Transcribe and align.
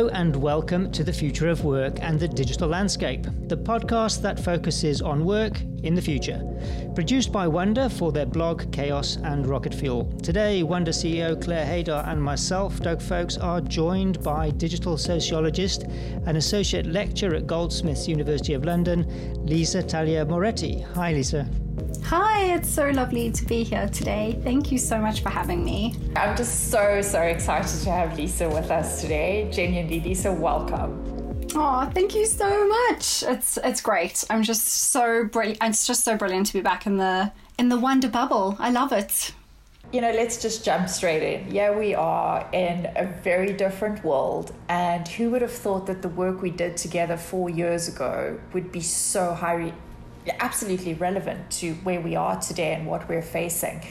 Hello 0.00 0.12
and 0.14 0.34
welcome 0.34 0.90
to 0.92 1.04
the 1.04 1.12
Future 1.12 1.50
of 1.50 1.62
Work 1.62 1.98
and 2.00 2.18
the 2.18 2.26
Digital 2.26 2.66
Landscape, 2.66 3.26
the 3.48 3.56
podcast 3.58 4.22
that 4.22 4.40
focuses 4.40 5.02
on 5.02 5.26
work 5.26 5.60
in 5.82 5.94
the 5.94 6.00
future. 6.00 6.40
Produced 6.94 7.30
by 7.30 7.46
Wonder 7.46 7.90
for 7.90 8.10
their 8.10 8.24
blog 8.24 8.72
Chaos 8.72 9.18
and 9.24 9.46
Rocket 9.46 9.74
Fuel. 9.74 10.10
Today, 10.22 10.62
Wonder 10.62 10.90
CEO 10.90 11.38
Claire 11.38 11.66
Haydar 11.66 12.08
and 12.08 12.22
myself, 12.22 12.80
Doug 12.80 13.02
Folks, 13.02 13.36
are 13.36 13.60
joined 13.60 14.22
by 14.22 14.48
digital 14.52 14.96
sociologist 14.96 15.82
and 16.24 16.38
associate 16.38 16.86
lecturer 16.86 17.34
at 17.34 17.46
Goldsmiths 17.46 18.08
University 18.08 18.54
of 18.54 18.64
London, 18.64 19.06
Lisa 19.44 19.82
Talia 19.82 20.24
Moretti. 20.24 20.80
Hi, 20.94 21.12
Lisa. 21.12 21.46
Hi, 22.04 22.54
it's 22.54 22.68
so 22.68 22.88
lovely 22.90 23.30
to 23.30 23.44
be 23.44 23.62
here 23.62 23.88
today. 23.88 24.40
Thank 24.42 24.72
you 24.72 24.78
so 24.78 24.98
much 24.98 25.22
for 25.22 25.30
having 25.30 25.64
me. 25.64 25.94
I'm 26.16 26.36
just 26.36 26.70
so, 26.70 27.00
so 27.02 27.22
excited 27.22 27.82
to 27.84 27.90
have 27.90 28.16
Lisa 28.16 28.48
with 28.48 28.70
us 28.70 29.00
today. 29.00 29.48
Genuinely, 29.52 30.00
Lisa, 30.00 30.32
welcome. 30.32 31.10
Oh, 31.54 31.88
thank 31.92 32.14
you 32.14 32.26
so 32.26 32.68
much. 32.68 33.22
It's 33.24 33.58
it's 33.58 33.80
great. 33.80 34.24
I'm 34.30 34.42
just 34.42 34.66
so 34.66 35.24
brilliant. 35.24 35.58
It's 35.62 35.86
just 35.86 36.04
so 36.04 36.16
brilliant 36.16 36.46
to 36.48 36.52
be 36.52 36.60
back 36.60 36.86
in 36.86 36.96
the 36.96 37.32
in 37.58 37.68
the 37.68 37.78
wonder 37.78 38.08
bubble. 38.08 38.56
I 38.58 38.70
love 38.70 38.92
it. 38.92 39.32
You 39.92 40.00
know, 40.00 40.12
let's 40.12 40.40
just 40.40 40.64
jump 40.64 40.88
straight 40.88 41.22
in. 41.22 41.52
Yeah, 41.52 41.76
we 41.76 41.94
are 41.96 42.48
in 42.52 42.88
a 42.94 43.06
very 43.24 43.52
different 43.52 44.04
world, 44.04 44.54
and 44.68 45.06
who 45.08 45.30
would 45.30 45.42
have 45.42 45.52
thought 45.52 45.86
that 45.86 46.02
the 46.02 46.08
work 46.08 46.42
we 46.42 46.50
did 46.50 46.76
together 46.76 47.16
four 47.16 47.50
years 47.50 47.88
ago 47.88 48.38
would 48.52 48.70
be 48.70 48.80
so 48.80 49.34
high 49.34 49.72
absolutely 50.38 50.94
relevant 50.94 51.50
to 51.50 51.74
where 51.74 52.00
we 52.00 52.16
are 52.16 52.40
today 52.40 52.74
and 52.74 52.86
what 52.86 53.08
we're 53.08 53.22
facing. 53.22 53.82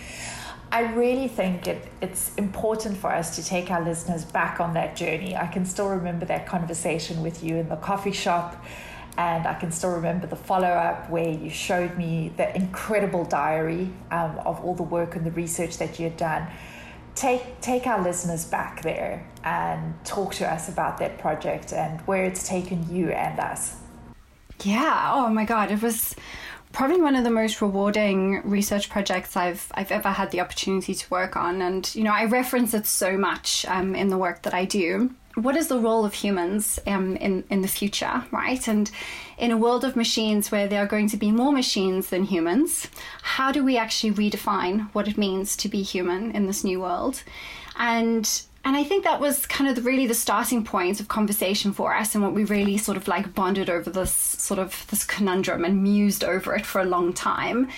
I 0.71 0.93
really 0.93 1.27
think 1.27 1.67
it, 1.67 1.87
it's 1.99 2.35
important 2.35 2.97
for 2.97 3.11
us 3.11 3.35
to 3.37 3.43
take 3.43 3.71
our 3.71 3.83
listeners 3.83 4.23
back 4.23 4.59
on 4.59 4.75
that 4.75 4.95
journey. 4.95 5.35
I 5.35 5.47
can 5.47 5.65
still 5.65 5.89
remember 5.89 6.25
that 6.27 6.45
conversation 6.45 7.23
with 7.23 7.43
you 7.43 7.55
in 7.55 7.69
the 7.69 7.75
coffee 7.77 8.11
shop, 8.11 8.63
and 9.17 9.47
I 9.47 9.55
can 9.55 9.71
still 9.71 9.91
remember 9.91 10.27
the 10.27 10.35
follow 10.35 10.67
up 10.67 11.09
where 11.09 11.27
you 11.27 11.49
showed 11.49 11.97
me 11.97 12.31
the 12.37 12.55
incredible 12.55 13.25
diary 13.25 13.91
um, 14.11 14.37
of 14.45 14.63
all 14.63 14.75
the 14.75 14.83
work 14.83 15.15
and 15.15 15.25
the 15.25 15.31
research 15.31 15.79
that 15.79 15.97
you 15.97 16.03
had 16.03 16.17
done. 16.17 16.47
Take, 17.15 17.59
take 17.61 17.87
our 17.87 18.01
listeners 18.01 18.45
back 18.45 18.83
there 18.83 19.27
and 19.43 19.93
talk 20.05 20.35
to 20.35 20.49
us 20.49 20.69
about 20.69 20.99
that 20.99 21.17
project 21.17 21.73
and 21.73 21.99
where 22.01 22.23
it's 22.25 22.47
taken 22.47 22.95
you 22.95 23.09
and 23.09 23.39
us. 23.39 23.78
Yeah. 24.63 25.11
Oh 25.13 25.29
my 25.29 25.45
God. 25.45 25.71
It 25.71 25.81
was 25.81 26.15
probably 26.71 27.01
one 27.01 27.15
of 27.15 27.23
the 27.23 27.31
most 27.31 27.61
rewarding 27.61 28.41
research 28.43 28.89
projects 28.89 29.35
I've 29.35 29.71
I've 29.73 29.91
ever 29.91 30.09
had 30.09 30.31
the 30.31 30.41
opportunity 30.41 30.93
to 30.93 31.09
work 31.09 31.35
on. 31.35 31.61
And 31.61 31.93
you 31.95 32.03
know, 32.03 32.13
I 32.13 32.25
reference 32.25 32.73
it 32.73 32.85
so 32.85 33.17
much 33.17 33.65
um, 33.67 33.95
in 33.95 34.09
the 34.09 34.17
work 34.17 34.43
that 34.43 34.53
I 34.53 34.65
do. 34.65 35.11
What 35.35 35.55
is 35.55 35.67
the 35.67 35.79
role 35.79 36.05
of 36.05 36.13
humans 36.13 36.79
um, 36.85 37.15
in 37.15 37.43
in 37.49 37.61
the 37.61 37.67
future, 37.67 38.23
right? 38.31 38.67
And 38.67 38.91
in 39.37 39.51
a 39.51 39.57
world 39.57 39.85
of 39.85 39.95
machines 39.95 40.51
where 40.51 40.67
there 40.67 40.83
are 40.83 40.87
going 40.87 41.07
to 41.09 41.17
be 41.17 41.31
more 41.31 41.53
machines 41.53 42.09
than 42.09 42.25
humans, 42.25 42.89
how 43.21 43.51
do 43.51 43.63
we 43.63 43.77
actually 43.77 44.11
redefine 44.11 44.89
what 44.93 45.07
it 45.07 45.17
means 45.17 45.55
to 45.57 45.69
be 45.69 45.81
human 45.81 46.31
in 46.31 46.45
this 46.45 46.63
new 46.63 46.81
world? 46.81 47.23
And 47.77 48.29
and 48.65 48.75
I 48.75 48.83
think 48.83 49.03
that 49.03 49.19
was 49.19 49.45
kind 49.45 49.69
of 49.69 49.75
the, 49.75 49.81
really 49.81 50.07
the 50.07 50.13
starting 50.13 50.63
point 50.63 50.99
of 50.99 51.07
conversation 51.07 51.73
for 51.73 51.95
us, 51.95 52.15
and 52.15 52.23
what 52.23 52.33
we 52.33 52.43
really 52.43 52.77
sort 52.77 52.97
of 52.97 53.07
like 53.07 53.33
bonded 53.33 53.69
over 53.69 53.89
this 53.89 54.11
sort 54.11 54.59
of 54.59 54.85
this 54.89 55.03
conundrum 55.03 55.63
and 55.65 55.83
mused 55.83 56.23
over 56.23 56.55
it 56.55 56.65
for 56.65 56.81
a 56.81 56.85
long 56.85 57.13
time. 57.13 57.69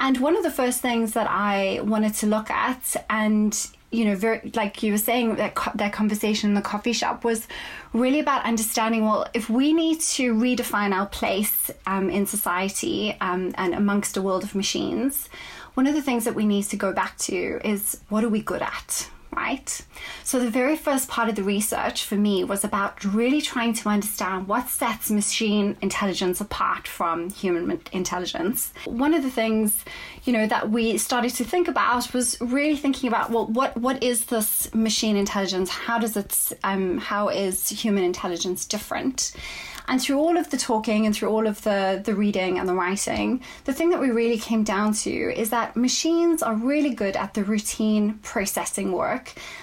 And 0.00 0.18
one 0.18 0.36
of 0.36 0.44
the 0.44 0.50
first 0.50 0.80
things 0.80 1.12
that 1.14 1.26
I 1.28 1.80
wanted 1.82 2.14
to 2.14 2.26
look 2.26 2.50
at, 2.50 2.96
and 3.10 3.58
you 3.90 4.04
know, 4.04 4.14
very 4.16 4.50
like 4.54 4.82
you 4.82 4.92
were 4.92 4.98
saying 4.98 5.36
that 5.36 5.54
co- 5.54 5.72
that 5.74 5.92
conversation 5.92 6.50
in 6.50 6.54
the 6.54 6.60
coffee 6.60 6.92
shop 6.92 7.24
was 7.24 7.48
really 7.92 8.20
about 8.20 8.44
understanding. 8.44 9.04
Well, 9.04 9.26
if 9.32 9.48
we 9.48 9.72
need 9.72 10.00
to 10.00 10.34
redefine 10.34 10.92
our 10.92 11.06
place 11.06 11.70
um, 11.86 12.10
in 12.10 12.26
society 12.26 13.16
um, 13.20 13.54
and 13.56 13.74
amongst 13.74 14.16
a 14.16 14.22
world 14.22 14.44
of 14.44 14.54
machines, 14.54 15.30
one 15.74 15.86
of 15.86 15.94
the 15.94 16.02
things 16.02 16.24
that 16.24 16.34
we 16.34 16.44
need 16.44 16.64
to 16.64 16.76
go 16.76 16.92
back 16.92 17.16
to 17.18 17.60
is 17.64 18.00
what 18.10 18.24
are 18.24 18.28
we 18.28 18.42
good 18.42 18.60
at, 18.62 19.08
right? 19.32 19.82
So, 20.24 20.38
the 20.38 20.50
very 20.50 20.76
first 20.76 21.08
part 21.08 21.28
of 21.28 21.34
the 21.34 21.42
research 21.42 22.04
for 22.04 22.16
me 22.16 22.44
was 22.44 22.64
about 22.64 23.04
really 23.04 23.40
trying 23.40 23.74
to 23.74 23.88
understand 23.88 24.48
what 24.48 24.68
sets 24.68 25.10
machine 25.10 25.76
intelligence 25.82 26.40
apart 26.40 26.88
from 26.88 27.30
human 27.30 27.80
intelligence. 27.92 28.72
One 28.84 29.14
of 29.14 29.22
the 29.22 29.30
things, 29.30 29.84
you 30.24 30.32
know, 30.32 30.46
that 30.46 30.70
we 30.70 30.98
started 30.98 31.34
to 31.34 31.44
think 31.44 31.68
about 31.68 32.12
was 32.12 32.40
really 32.40 32.76
thinking 32.76 33.08
about 33.08 33.30
well, 33.30 33.46
what 33.46 33.76
what 33.76 34.02
is 34.02 34.26
this 34.26 34.72
machine 34.74 35.16
intelligence? 35.16 35.70
How 35.70 35.98
does 35.98 36.16
it? 36.16 36.52
Um, 36.64 36.98
how 36.98 37.28
is 37.28 37.68
human 37.68 38.04
intelligence 38.04 38.64
different? 38.64 39.32
And 39.88 40.02
through 40.02 40.18
all 40.18 40.36
of 40.36 40.50
the 40.50 40.58
talking 40.58 41.06
and 41.06 41.16
through 41.16 41.30
all 41.30 41.46
of 41.46 41.62
the, 41.62 42.02
the 42.04 42.14
reading 42.14 42.58
and 42.58 42.68
the 42.68 42.74
writing, 42.74 43.42
the 43.64 43.72
thing 43.72 43.88
that 43.90 43.98
we 43.98 44.10
really 44.10 44.38
came 44.38 44.62
down 44.62 44.92
to 44.92 45.10
is 45.10 45.48
that 45.48 45.76
machines 45.76 46.42
are 46.42 46.54
really 46.54 46.90
good 46.90 47.16
at 47.16 47.32
the 47.32 47.42
routine 47.42 48.18
processing 48.22 48.92
work 48.92 49.17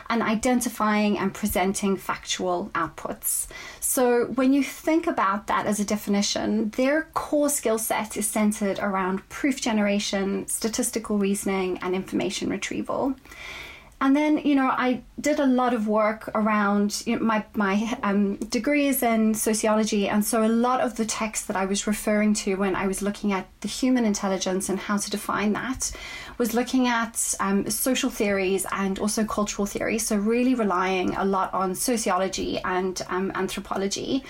and 0.10 0.22
identifying 0.22 1.18
and 1.18 1.34
presenting 1.34 1.98
factual 1.98 2.70
outputs. 2.74 3.48
So 3.80 4.26
when 4.26 4.54
you 4.54 4.64
think 4.64 5.08
about 5.08 5.48
that 5.48 5.66
as 5.66 5.80
a 5.80 5.86
definition, 5.86 6.70
their 6.72 7.04
core 7.14 7.50
skill 7.50 7.78
set 7.78 8.18
is 8.18 8.28
centered 8.28 8.80
around 8.80 9.28
proof 9.30 9.62
generation, 9.62 10.48
statistical 10.48 11.18
reasoning, 11.18 11.78
and 11.82 11.96
information 11.96 12.50
retrieval. 12.50 13.16
And 14.02 14.16
then, 14.16 14.38
you 14.40 14.56
know, 14.56 14.68
I 14.68 15.04
did 15.20 15.40
a 15.40 15.46
lot 15.46 15.74
of 15.74 15.88
work 15.88 16.30
around 16.36 17.02
you 17.06 17.16
know, 17.16 17.24
my 17.24 17.46
my 17.54 17.98
um, 18.04 18.36
degrees 18.36 19.02
in 19.02 19.34
sociology, 19.34 20.10
and 20.10 20.24
so 20.24 20.46
a 20.46 20.50
lot 20.50 20.82
of 20.82 20.98
the 20.98 21.06
text 21.06 21.48
that 21.48 21.56
I 21.56 21.66
was 21.66 21.88
referring 21.88 22.34
to 22.36 22.56
when 22.56 22.76
I 22.76 22.88
was 22.88 23.02
looking 23.02 23.32
at 23.32 23.48
the 23.62 23.68
human 23.68 24.06
intelligence 24.06 24.70
and 24.70 24.78
how 24.78 24.98
to 24.98 25.10
define 25.10 25.54
that 25.54 25.92
was 26.38 26.54
looking 26.54 26.88
at 26.88 27.34
um, 27.40 27.70
social 27.70 28.10
theories 28.10 28.66
and 28.72 29.00
also 29.00 29.24
cultural 29.24 29.66
theories. 29.66 30.06
So 30.06 30.18
really 30.18 30.56
relying 30.56 31.16
a 31.16 31.26
lot 31.26 31.54
on 31.54 31.76
sociology 31.76 32.60
and 32.60 33.02
um, 33.10 33.32
anthropology. 33.36 34.24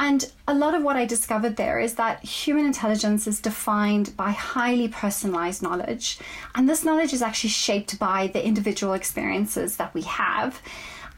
And 0.00 0.32
a 0.48 0.54
lot 0.54 0.74
of 0.74 0.82
what 0.82 0.96
I 0.96 1.04
discovered 1.04 1.56
there 1.56 1.78
is 1.78 1.96
that 1.96 2.24
human 2.24 2.64
intelligence 2.64 3.26
is 3.26 3.38
defined 3.38 4.16
by 4.16 4.30
highly 4.30 4.88
personalized 4.88 5.60
knowledge. 5.60 6.18
And 6.54 6.66
this 6.66 6.82
knowledge 6.82 7.12
is 7.12 7.20
actually 7.20 7.50
shaped 7.50 7.98
by 7.98 8.28
the 8.28 8.42
individual 8.42 8.94
experiences 8.94 9.76
that 9.76 9.92
we 9.92 10.00
have. 10.02 10.62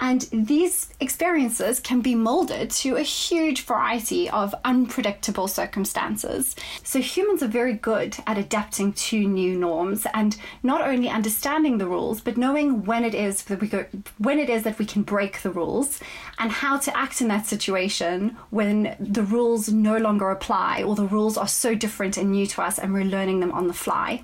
And 0.03 0.23
these 0.33 0.89
experiences 0.99 1.79
can 1.79 2.01
be 2.01 2.17
molded 2.17 2.73
to 2.73 2.97
a 2.97 3.03
huge 3.03 3.63
variety 3.63 4.29
of 4.29 4.53
unpredictable 4.65 5.47
circumstances. 5.47 6.57
So 6.83 7.01
humans 7.01 7.41
are 7.41 7.47
very 7.47 7.75
good 7.75 8.17
at 8.27 8.37
adapting 8.37 8.95
to 8.95 9.29
new 9.29 9.57
norms 9.57 10.05
and 10.13 10.37
not 10.65 10.81
only 10.83 11.09
understanding 11.09 11.79
the 11.79 11.87
rules, 11.87 12.21
but 12.21 12.37
knowing 12.37 12.85
when 12.85 13.05
it 13.05 13.15
is 13.15 13.45
that 13.45 13.61
we 13.61 13.69
go, 13.69 13.87
when 14.19 14.41
it 14.41 14.51
is 14.51 14.65
that 14.65 14.81
we 14.81 14.87
can 14.87 15.03
break 15.03 15.41
the 15.43 15.53
rules 15.53 16.01
and 16.41 16.51
how 16.51 16.79
to 16.79 16.97
act 16.97 17.21
in 17.21 17.29
that 17.29 17.47
situation 17.47 18.37
when 18.51 18.97
the 18.99 19.23
rules 19.23 19.69
no 19.69 19.99
longer 19.99 20.31
apply 20.31 20.83
or 20.83 20.97
the 20.97 21.07
rules 21.07 21.37
are 21.39 21.47
so 21.47 21.77
different 21.77 22.17
and 22.17 22.33
new 22.33 22.49
to 22.49 22.61
us 22.61 22.77
and 22.77 22.93
we're 22.93 23.05
learning 23.05 23.39
them 23.39 23.53
on 23.53 23.69
the 23.69 23.73
fly. 23.73 24.21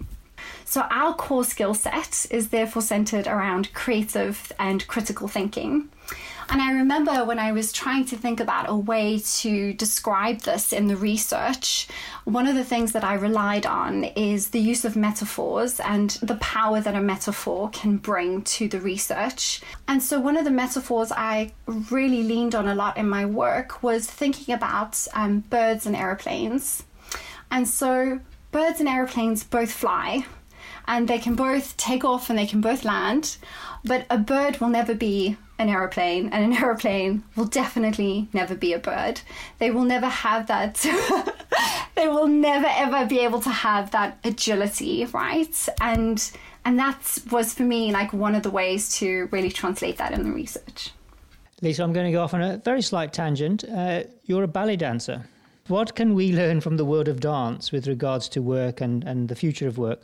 So, 0.71 0.83
our 0.91 1.15
core 1.15 1.45
skill 1.45 1.73
set 1.73 2.27
is 2.31 2.51
therefore 2.51 2.83
centered 2.83 3.27
around 3.27 3.73
creative 3.73 4.53
and 4.59 4.87
critical 4.87 5.27
thinking. 5.27 5.89
And 6.51 6.61
I 6.61 6.73
remember 6.73 7.25
when 7.25 7.39
I 7.39 7.53
was 7.53 7.73
trying 7.73 8.05
to 8.05 8.19
think 8.19 8.39
about 8.39 8.69
a 8.69 8.77
way 8.77 9.19
to 9.41 9.73
describe 9.73 10.41
this 10.41 10.75
in 10.75 10.87
the 10.87 10.97
research, 10.97 11.89
one 12.25 12.47
of 12.47 12.55
the 12.55 12.67
things 12.67 12.93
that 12.93 13.03
I 13.03 13.15
relied 13.15 13.65
on 13.65 14.05
is 14.05 14.51
the 14.51 14.61
use 14.61 14.85
of 14.85 14.95
metaphors 14.95 15.81
and 15.81 16.11
the 16.23 16.35
power 16.35 16.83
that 16.83 16.95
a 16.95 17.01
metaphor 17.01 17.71
can 17.71 17.97
bring 17.97 18.43
to 18.43 18.69
the 18.69 18.79
research. 18.79 19.63
And 19.89 20.03
so, 20.03 20.21
one 20.21 20.37
of 20.37 20.45
the 20.45 20.51
metaphors 20.51 21.11
I 21.11 21.53
really 21.67 22.23
leaned 22.23 22.55
on 22.55 22.69
a 22.69 22.75
lot 22.75 22.99
in 22.99 23.09
my 23.09 23.25
work 23.25 23.83
was 23.83 24.07
thinking 24.07 24.55
about 24.55 25.03
um, 25.15 25.41
birds 25.49 25.87
and 25.87 25.97
aeroplanes. 25.97 26.85
And 27.51 27.67
so, 27.67 28.21
birds 28.53 28.81
and 28.81 28.89
aeroplanes 28.89 29.45
both 29.45 29.73
fly 29.73 30.27
and 30.89 31.07
they 31.07 31.19
can 31.19 31.37
both 31.37 31.77
take 31.77 32.05
off 32.05 32.31
and 32.31 32.39
they 32.39 32.47
can 32.47 32.61
both 32.61 32.85
land, 32.85 33.37
but 33.85 34.07
a 34.11 34.19
bird 34.19 34.59
will 34.59 34.71
never 34.71 34.95
be 34.95 35.37
an 35.59 35.69
aeroplane 35.69 36.31
and 36.33 36.45
an 36.45 36.53
aeroplane 36.63 37.23
will 37.37 37.45
definitely 37.45 38.29
never 38.33 38.57
be 38.57 38.73
a 38.73 38.79
bird. 38.79 39.21
They 39.59 39.71
will 39.71 39.85
never 39.85 40.09
have 40.09 40.47
that 40.49 40.75
they 41.95 42.09
will 42.09 42.27
never 42.27 42.67
ever 42.69 43.07
be 43.07 43.21
able 43.21 43.41
to 43.43 43.51
have 43.51 43.91
that 43.91 44.19
agility, 44.25 45.05
right? 45.05 45.69
And 45.81 46.31
and 46.65 46.79
that 46.79 47.19
was 47.31 47.55
for 47.55 47.63
me 47.63 47.93
like 47.93 48.13
one 48.13 48.35
of 48.35 48.43
the 48.43 48.51
ways 48.51 48.97
to 48.99 49.29
really 49.31 49.51
translate 49.51 49.99
that 49.99 50.13
in 50.13 50.25
the 50.25 50.33
research. 50.33 50.93
Lisa, 51.61 51.83
I'm 51.83 51.93
going 51.93 52.07
to 52.07 52.13
go 52.13 52.23
off 52.23 52.35
on 52.35 52.43
a 52.43 52.59
very 52.59 52.83
slight 52.83 53.13
tangent. 53.13 53.65
Uh, 53.65 54.05
you're 54.25 54.45
a 54.45 54.49
ballet 54.49 54.77
dancer. 54.77 55.25
What 55.67 55.97
can 55.97 56.15
we 56.15 56.33
learn 56.33 56.61
from 56.61 56.77
the 56.77 56.85
world 56.85 57.09
of 57.09 57.21
dance 57.21 57.73
with 57.73 57.89
regards 57.89 58.29
to 58.31 58.41
work 58.41 58.81
and, 58.81 59.03
and 59.05 59.29
the 59.29 59.35
future 59.35 59.67
of 59.67 59.77
work? 59.77 60.01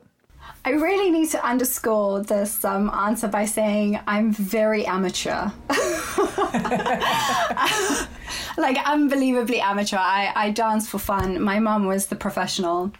I 0.66 0.70
really 0.70 1.10
need 1.10 1.28
to 1.30 1.44
underscore 1.44 2.22
this 2.22 2.64
um, 2.64 2.88
answer 2.90 3.28
by 3.28 3.44
saying 3.44 4.00
I'm 4.06 4.32
very 4.32 4.86
amateur. 4.86 5.50
like 8.56 8.78
unbelievably 8.86 9.60
amateur. 9.60 9.98
I, 9.98 10.32
I 10.34 10.50
dance 10.52 10.88
for 10.88 10.98
fun. 10.98 11.42
My 11.42 11.58
mom 11.58 11.84
was 11.84 12.06
the 12.06 12.16
professional, 12.16 12.92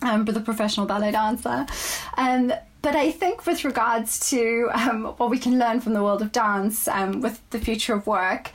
um, 0.00 0.24
the 0.24 0.40
professional 0.40 0.86
ballet 0.86 1.10
dancer. 1.10 1.66
Um, 2.16 2.54
but 2.82 2.96
I 2.96 3.10
think 3.10 3.44
with 3.44 3.64
regards 3.64 4.30
to 4.30 4.70
um, 4.72 5.04
what 5.18 5.28
we 5.28 5.38
can 5.38 5.58
learn 5.58 5.80
from 5.80 5.92
the 5.92 6.02
world 6.02 6.22
of 6.22 6.32
dance 6.32 6.88
um, 6.88 7.20
with 7.20 7.42
the 7.50 7.58
future 7.58 7.92
of 7.92 8.06
work, 8.06 8.50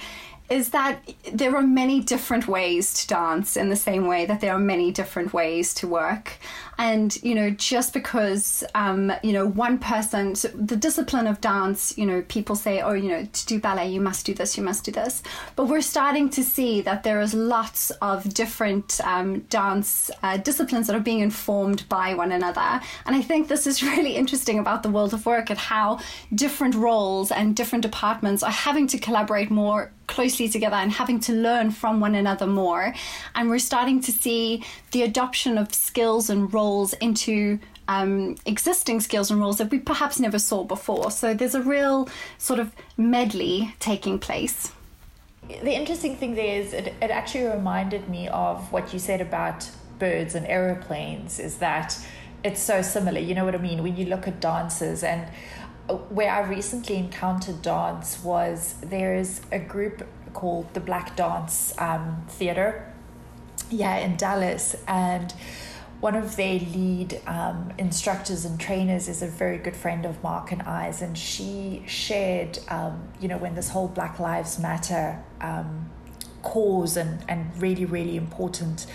is 0.50 0.70
that 0.70 1.00
there 1.34 1.56
are 1.56 1.64
many 1.64 2.00
different 2.00 2.48
ways 2.48 2.94
to 2.94 3.08
dance 3.08 3.58
in 3.58 3.70
the 3.70 3.76
same 3.76 4.06
way 4.06 4.26
that 4.26 4.42
there 4.42 4.54
are 4.54 4.60
many 4.60 4.92
different 4.92 5.34
ways 5.34 5.74
to 5.74 5.88
work. 5.88 6.34
And, 6.78 7.16
you 7.24 7.36
know, 7.36 7.50
just 7.52 7.94
because, 7.94 8.64
um, 8.76 9.12
you 9.24 9.32
know, 9.32 9.48
one 9.48 9.78
person, 9.78 10.36
so 10.36 10.50
the 10.50 10.76
discipline 10.76 11.28
of 11.28 11.40
dance, 11.40 11.98
you 11.98 12.06
know, 12.06 12.22
people 12.28 12.56
say, 12.56 12.82
oh, 12.82 12.94
you 12.94 13.10
know, 13.10 13.26
to 13.26 13.46
do 13.46 13.60
ballet, 13.60 13.90
you 13.90 14.02
must 14.02 14.26
do 14.26 14.34
this, 14.34 14.58
you 14.58 14.64
must 14.64 14.84
do 14.84 14.92
this. 14.92 15.24
But 15.56 15.66
we're 15.66 15.82
starting 15.82 16.30
to 16.32 16.44
see 16.44 16.82
that 16.82 17.04
there 17.04 17.22
is 17.22 17.34
lots 17.34 17.92
of 18.02 18.34
different 18.34 19.00
um, 19.04 19.40
dance 19.50 20.12
uh, 20.24 20.38
disciplines 20.38 20.88
that 20.88 20.96
are 20.96 21.00
being 21.00 21.20
informed 21.20 21.88
by 21.88 22.14
one 22.14 22.32
another. 22.32 22.82
And 23.06 23.16
I 23.16 23.22
think 23.22 23.48
this 23.48 23.68
is 23.68 23.82
really 23.96 24.16
interesting 24.16 24.60
about 24.60 24.84
the 24.84 24.90
world 24.90 25.14
of 25.14 25.26
work 25.26 25.50
and 25.50 25.60
how 25.60 26.00
different 26.34 26.76
roles 26.76 27.32
and 27.32 27.56
different 27.56 27.84
departments 27.84 28.44
are 28.44 28.52
having 28.52 28.88
to 28.88 28.98
collaborate 28.98 29.50
more 29.50 29.92
closely 30.08 30.48
together 30.48 30.76
and 30.76 30.92
having 30.92 31.20
to 31.20 31.34
learn 31.34 31.72
from 31.72 32.00
one 32.00 32.16
another 32.16 32.46
more. 32.46 32.94
And 33.34 33.50
we're 33.50 33.60
starting 33.60 34.02
to 34.02 34.12
see 34.12 34.64
the 34.92 35.04
adoption 35.04 35.58
of 35.58 35.74
skills 35.74 36.30
and 36.30 36.54
roles 36.54 36.65
into 37.02 37.60
um, 37.88 38.36
existing 38.46 39.00
skills 39.02 39.32
and 39.32 39.40
roles 39.40 39.58
that 39.58 39.70
we 39.72 39.80
perhaps 39.80 40.20
never 40.20 40.40
saw 40.40 40.64
before. 40.64 41.12
So 41.12 41.34
there's 41.34 41.56
a 41.56 41.62
real 41.62 42.10
sort 42.38 42.60
of 42.60 42.72
medley 42.98 43.76
taking 43.80 44.20
place. 44.20 44.72
The 45.48 45.76
interesting 45.76 46.16
thing 46.18 46.36
there 46.36 46.60
is 46.62 46.74
it, 46.74 46.88
it 47.02 47.12
actually 47.12 47.46
reminded 47.46 48.10
me 48.10 48.28
of 48.30 48.72
what 48.72 48.94
you 48.94 49.00
said 49.00 49.22
about 49.22 49.70
birds 50.00 50.36
and 50.36 50.46
aeroplanes, 50.48 51.40
is 51.40 51.58
that 51.58 51.98
it's 52.44 52.62
so 52.62 52.82
similar. 52.82 53.20
You 53.20 53.36
know 53.36 53.46
what 53.46 53.56
I 53.56 53.60
mean? 53.60 53.84
When 53.84 53.96
you 53.96 54.06
look 54.06 54.28
at 54.28 54.40
dances 54.40 55.04
and 55.04 55.30
where 56.10 56.32
I 56.32 56.42
recently 56.42 56.96
encountered 56.98 57.62
dance 57.62 58.24
was 58.24 58.76
there 58.82 59.16
is 59.16 59.42
a 59.52 59.60
group 59.60 60.08
called 60.34 60.74
the 60.74 60.80
Black 60.80 61.16
Dance 61.16 61.74
um, 61.78 62.26
Theater, 62.28 62.92
yeah, 63.70 63.98
in 63.98 64.18
Dallas, 64.18 64.76
and 64.88 65.34
one 66.06 66.14
of 66.16 66.36
their 66.36 66.60
lead 66.60 67.20
um, 67.26 67.74
instructors 67.80 68.46
and 68.46 68.60
trainers 68.60 69.08
is 69.08 69.24
a 69.24 69.28
very 69.28 69.58
good 69.58 69.76
friend 69.76 70.06
of 70.06 70.22
Mark 70.22 70.52
and 70.52 70.62
I's, 70.62 71.02
and 71.02 71.18
she 71.18 71.82
shared, 71.88 72.60
um, 72.68 73.08
you 73.20 73.28
know, 73.28 73.40
when 73.40 73.56
this 73.56 73.70
whole 73.70 73.88
Black 73.88 74.20
Lives 74.20 74.60
Matter 74.60 75.20
um, 75.42 75.90
cause 76.44 76.96
and 76.96 77.26
and 77.28 77.40
really 77.60 77.86
really 77.86 78.18
important 78.18 78.86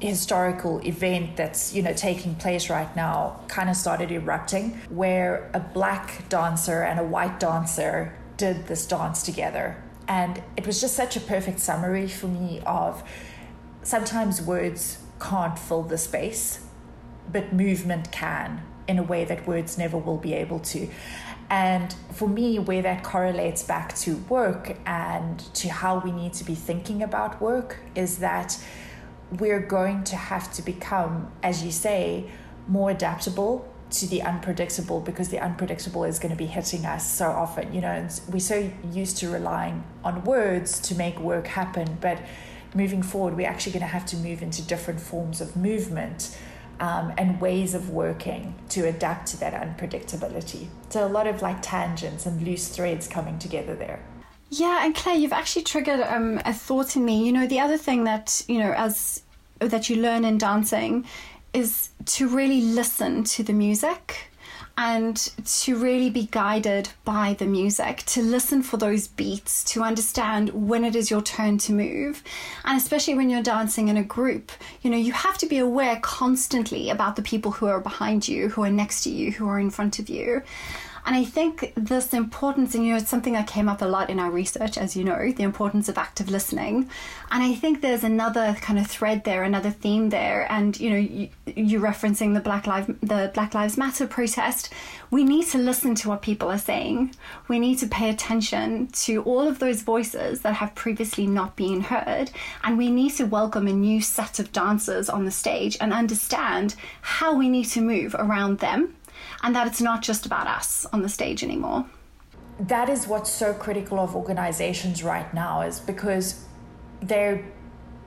historical 0.00 0.80
event 0.80 1.34
that's 1.34 1.74
you 1.74 1.82
know 1.82 1.94
taking 1.94 2.34
place 2.34 2.68
right 2.68 2.94
now 2.94 3.40
kind 3.48 3.70
of 3.70 3.76
started 3.76 4.12
erupting 4.12 4.78
where 4.90 5.50
a 5.54 5.60
black 5.60 6.28
dancer 6.28 6.82
and 6.82 7.00
a 7.00 7.04
white 7.04 7.40
dancer 7.40 8.14
did 8.36 8.66
this 8.66 8.86
dance 8.86 9.22
together. 9.22 9.82
And 10.06 10.42
it 10.58 10.66
was 10.66 10.78
just 10.78 10.94
such 10.94 11.16
a 11.16 11.20
perfect 11.20 11.60
summary 11.60 12.06
for 12.06 12.26
me 12.26 12.60
of 12.66 13.02
sometimes 13.82 14.42
words 14.42 14.98
can't 15.28 15.58
fill 15.58 15.82
the 15.82 15.98
space 15.98 16.46
but 17.32 17.52
movement 17.52 18.12
can 18.12 18.62
in 18.86 18.98
a 18.98 19.02
way 19.02 19.24
that 19.24 19.46
words 19.46 19.78
never 19.78 19.98
will 19.98 20.22
be 20.28 20.34
able 20.34 20.60
to 20.60 20.88
and 21.50 21.94
for 22.12 22.28
me, 22.28 22.58
where 22.58 22.82
that 22.82 23.02
correlates 23.02 23.62
back 23.62 23.94
to 23.96 24.16
work 24.28 24.76
and 24.86 25.38
to 25.54 25.68
how 25.68 25.98
we 25.98 26.10
need 26.10 26.32
to 26.34 26.44
be 26.44 26.54
thinking 26.54 27.02
about 27.02 27.40
work 27.40 27.78
is 27.94 28.18
that 28.18 28.58
we're 29.38 29.60
going 29.60 30.04
to 30.04 30.16
have 30.16 30.52
to 30.54 30.62
become, 30.62 31.30
as 31.42 31.62
you 31.62 31.70
say, 31.70 32.30
more 32.66 32.90
adaptable 32.90 33.68
to 33.90 34.06
the 34.06 34.22
unpredictable 34.22 35.00
because 35.00 35.28
the 35.28 35.38
unpredictable 35.38 36.04
is 36.04 36.18
going 36.18 36.32
to 36.32 36.36
be 36.36 36.46
hitting 36.46 36.86
us 36.86 37.12
so 37.12 37.26
often. 37.26 37.72
You 37.74 37.82
know, 37.82 38.08
we're 38.28 38.40
so 38.40 38.70
used 38.90 39.18
to 39.18 39.30
relying 39.30 39.84
on 40.02 40.24
words 40.24 40.80
to 40.80 40.94
make 40.94 41.18
work 41.20 41.46
happen, 41.46 41.98
but 42.00 42.18
moving 42.74 43.02
forward, 43.02 43.36
we're 43.36 43.48
actually 43.48 43.72
going 43.72 43.82
to 43.82 43.86
have 43.86 44.06
to 44.06 44.16
move 44.16 44.42
into 44.42 44.62
different 44.62 45.00
forms 45.00 45.40
of 45.40 45.56
movement. 45.56 46.36
Um, 46.80 47.12
and 47.16 47.40
ways 47.40 47.72
of 47.72 47.90
working 47.90 48.52
to 48.70 48.88
adapt 48.88 49.28
to 49.28 49.36
that 49.38 49.54
unpredictability. 49.54 50.66
So, 50.88 51.06
a 51.06 51.08
lot 51.08 51.28
of 51.28 51.40
like 51.40 51.62
tangents 51.62 52.26
and 52.26 52.42
loose 52.42 52.66
threads 52.66 53.06
coming 53.06 53.38
together 53.38 53.76
there. 53.76 54.00
Yeah, 54.50 54.84
and 54.84 54.92
Claire, 54.92 55.14
you've 55.14 55.32
actually 55.32 55.62
triggered 55.62 56.00
um, 56.00 56.40
a 56.44 56.52
thought 56.52 56.96
in 56.96 57.04
me. 57.04 57.24
You 57.24 57.32
know, 57.32 57.46
the 57.46 57.60
other 57.60 57.76
thing 57.76 58.02
that, 58.04 58.42
you 58.48 58.58
know, 58.58 58.72
as 58.72 59.22
that 59.60 59.88
you 59.88 59.96
learn 59.96 60.24
in 60.24 60.36
dancing 60.36 61.06
is 61.52 61.90
to 62.06 62.28
really 62.28 62.60
listen 62.60 63.22
to 63.22 63.42
the 63.42 63.52
music 63.52 64.28
and 64.76 65.16
to 65.44 65.76
really 65.76 66.10
be 66.10 66.26
guided 66.26 66.88
by 67.04 67.34
the 67.38 67.46
music, 67.46 67.98
to 68.06 68.22
listen 68.22 68.62
for 68.62 68.76
those 68.76 69.06
beats, 69.06 69.62
to 69.64 69.82
understand 69.82 70.50
when 70.50 70.84
it 70.84 70.96
is 70.96 71.10
your 71.10 71.22
turn 71.22 71.58
to 71.58 71.72
move. 71.72 72.22
And 72.64 72.76
especially 72.76 73.14
when 73.14 73.30
you're 73.30 73.42
dancing 73.42 73.88
in 73.88 73.96
a 73.96 74.02
group, 74.02 74.50
you 74.82 74.90
know, 74.90 74.96
you 74.96 75.12
have 75.12 75.38
to 75.38 75.46
be 75.46 75.58
aware 75.58 75.98
constantly 76.02 76.90
about 76.90 77.16
the 77.16 77.22
people 77.22 77.52
who 77.52 77.66
are 77.66 77.80
behind 77.80 78.26
you, 78.26 78.48
who 78.48 78.64
are 78.64 78.70
next 78.70 79.04
to 79.04 79.10
you, 79.10 79.32
who 79.32 79.48
are 79.48 79.60
in 79.60 79.70
front 79.70 79.98
of 79.98 80.08
you. 80.08 80.42
And 81.06 81.14
I 81.14 81.24
think 81.24 81.72
this 81.76 82.14
importance, 82.14 82.74
and 82.74 82.84
you 82.84 82.92
know, 82.92 82.96
it's 82.96 83.10
something 83.10 83.34
that 83.34 83.46
came 83.46 83.68
up 83.68 83.82
a 83.82 83.86
lot 83.86 84.08
in 84.08 84.18
our 84.18 84.30
research, 84.30 84.78
as 84.78 84.96
you 84.96 85.04
know, 85.04 85.30
the 85.32 85.42
importance 85.42 85.88
of 85.90 85.98
active 85.98 86.30
listening. 86.30 86.88
And 87.30 87.42
I 87.42 87.54
think 87.54 87.82
there's 87.82 88.04
another 88.04 88.56
kind 88.60 88.78
of 88.78 88.86
thread 88.86 89.24
there, 89.24 89.42
another 89.42 89.70
theme 89.70 90.08
there. 90.08 90.50
And 90.50 90.78
you 90.80 90.90
know, 90.90 90.96
you, 90.96 91.28
you 91.54 91.80
referencing 91.80 92.32
the 92.32 92.40
Black 92.40 92.66
Lives 92.66 92.86
the 93.02 93.30
Black 93.34 93.52
Lives 93.52 93.76
Matter 93.76 94.06
protest. 94.06 94.70
We 95.10 95.24
need 95.24 95.46
to 95.48 95.58
listen 95.58 95.94
to 95.96 96.08
what 96.08 96.22
people 96.22 96.50
are 96.50 96.58
saying. 96.58 97.14
We 97.48 97.58
need 97.58 97.78
to 97.80 97.86
pay 97.86 98.08
attention 98.08 98.86
to 99.04 99.22
all 99.24 99.46
of 99.46 99.58
those 99.58 99.82
voices 99.82 100.40
that 100.40 100.54
have 100.54 100.74
previously 100.74 101.26
not 101.26 101.54
been 101.54 101.82
heard, 101.82 102.30
and 102.62 102.78
we 102.78 102.90
need 102.90 103.10
to 103.16 103.24
welcome 103.24 103.66
a 103.66 103.72
new 103.72 104.00
set 104.00 104.38
of 104.38 104.52
dancers 104.52 105.10
on 105.10 105.26
the 105.26 105.30
stage 105.30 105.76
and 105.80 105.92
understand 105.92 106.76
how 107.02 107.36
we 107.36 107.50
need 107.50 107.66
to 107.66 107.82
move 107.82 108.14
around 108.18 108.60
them 108.60 108.94
and 109.44 109.54
that 109.54 109.66
it's 109.66 109.82
not 109.82 110.02
just 110.02 110.26
about 110.26 110.46
us 110.46 110.86
on 110.92 111.02
the 111.02 111.08
stage 111.08 111.44
anymore. 111.44 111.84
That 112.58 112.88
is 112.88 113.06
what's 113.06 113.30
so 113.30 113.52
critical 113.52 114.00
of 114.00 114.16
organizations 114.16 115.04
right 115.04 115.32
now 115.34 115.60
is 115.60 115.78
because 115.78 116.46
they're 117.00 117.44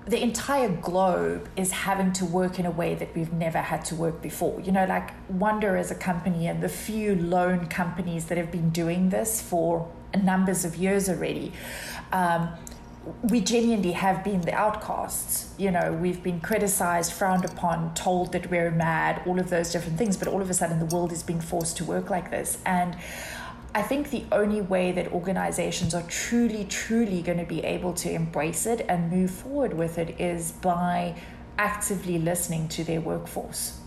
the 0.08 0.24
entire 0.24 0.70
globe 0.70 1.50
is 1.58 1.70
having 1.70 2.13
to 2.13 2.24
work 2.24 2.60
in 2.60 2.65
a 2.65 2.72
way 2.72 2.96
that 2.96 3.13
we've 3.13 3.34
never 3.34 3.58
had 3.58 3.84
to 3.84 3.94
work 3.94 4.22
before. 4.22 4.62
You 4.62 4.72
know, 4.72 4.86
like 4.86 5.12
Wonder 5.29 5.75
as 5.75 5.91
a 5.91 5.96
company 5.96 6.48
and 6.48 6.63
the 6.63 6.70
few 6.70 7.15
lone 7.15 7.67
companies 7.67 8.27
that 8.27 8.38
have 8.38 8.50
been 8.50 8.70
doing 8.70 9.10
this 9.10 9.41
for 9.41 9.91
numbers 10.24 10.63
of 10.63 10.77
years 10.77 11.10
already. 11.10 11.51
Um, 12.13 12.50
we 13.23 13.41
genuinely 13.41 13.91
have 13.93 14.23
been 14.23 14.41
the 14.41 14.53
outcasts. 14.53 15.53
You 15.57 15.71
know, 15.71 15.93
we've 15.93 16.21
been 16.21 16.39
criticized, 16.39 17.13
frowned 17.13 17.45
upon, 17.45 17.93
told 17.93 18.31
that 18.33 18.49
we're 18.49 18.71
mad, 18.71 19.21
all 19.25 19.39
of 19.39 19.49
those 19.49 19.71
different 19.71 19.97
things. 19.97 20.17
But 20.17 20.27
all 20.27 20.41
of 20.41 20.49
a 20.49 20.53
sudden, 20.53 20.79
the 20.79 20.85
world 20.85 21.11
is 21.11 21.23
being 21.23 21.41
forced 21.41 21.77
to 21.77 21.85
work 21.85 22.09
like 22.09 22.31
this. 22.31 22.57
And 22.65 22.97
I 23.75 23.81
think 23.81 24.09
the 24.09 24.25
only 24.31 24.61
way 24.61 24.91
that 24.91 25.11
organizations 25.11 25.93
are 25.93 26.03
truly, 26.03 26.65
truly 26.65 27.21
going 27.21 27.37
to 27.37 27.45
be 27.45 27.63
able 27.63 27.93
to 27.93 28.11
embrace 28.11 28.65
it 28.65 28.85
and 28.87 29.11
move 29.11 29.31
forward 29.31 29.73
with 29.73 29.97
it 29.97 30.19
is 30.19 30.51
by 30.51 31.15
actively 31.57 32.17
listening 32.19 32.67
to 32.69 32.83
their 32.83 33.01
workforce. 33.01 33.79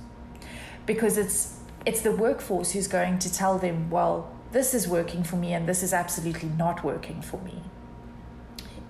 Because 0.86 1.18
it's 1.18 1.56
it's 1.86 2.02
the 2.02 2.12
workforce 2.12 2.72
who's 2.72 2.88
going 2.88 3.18
to 3.20 3.32
tell 3.32 3.58
them, 3.58 3.88
well, 3.88 4.30
this 4.52 4.74
is 4.74 4.86
working 4.86 5.24
for 5.24 5.36
me 5.36 5.54
and 5.54 5.66
this 5.66 5.82
is 5.82 5.94
absolutely 5.94 6.50
not 6.50 6.84
working 6.84 7.22
for 7.22 7.40
me 7.40 7.62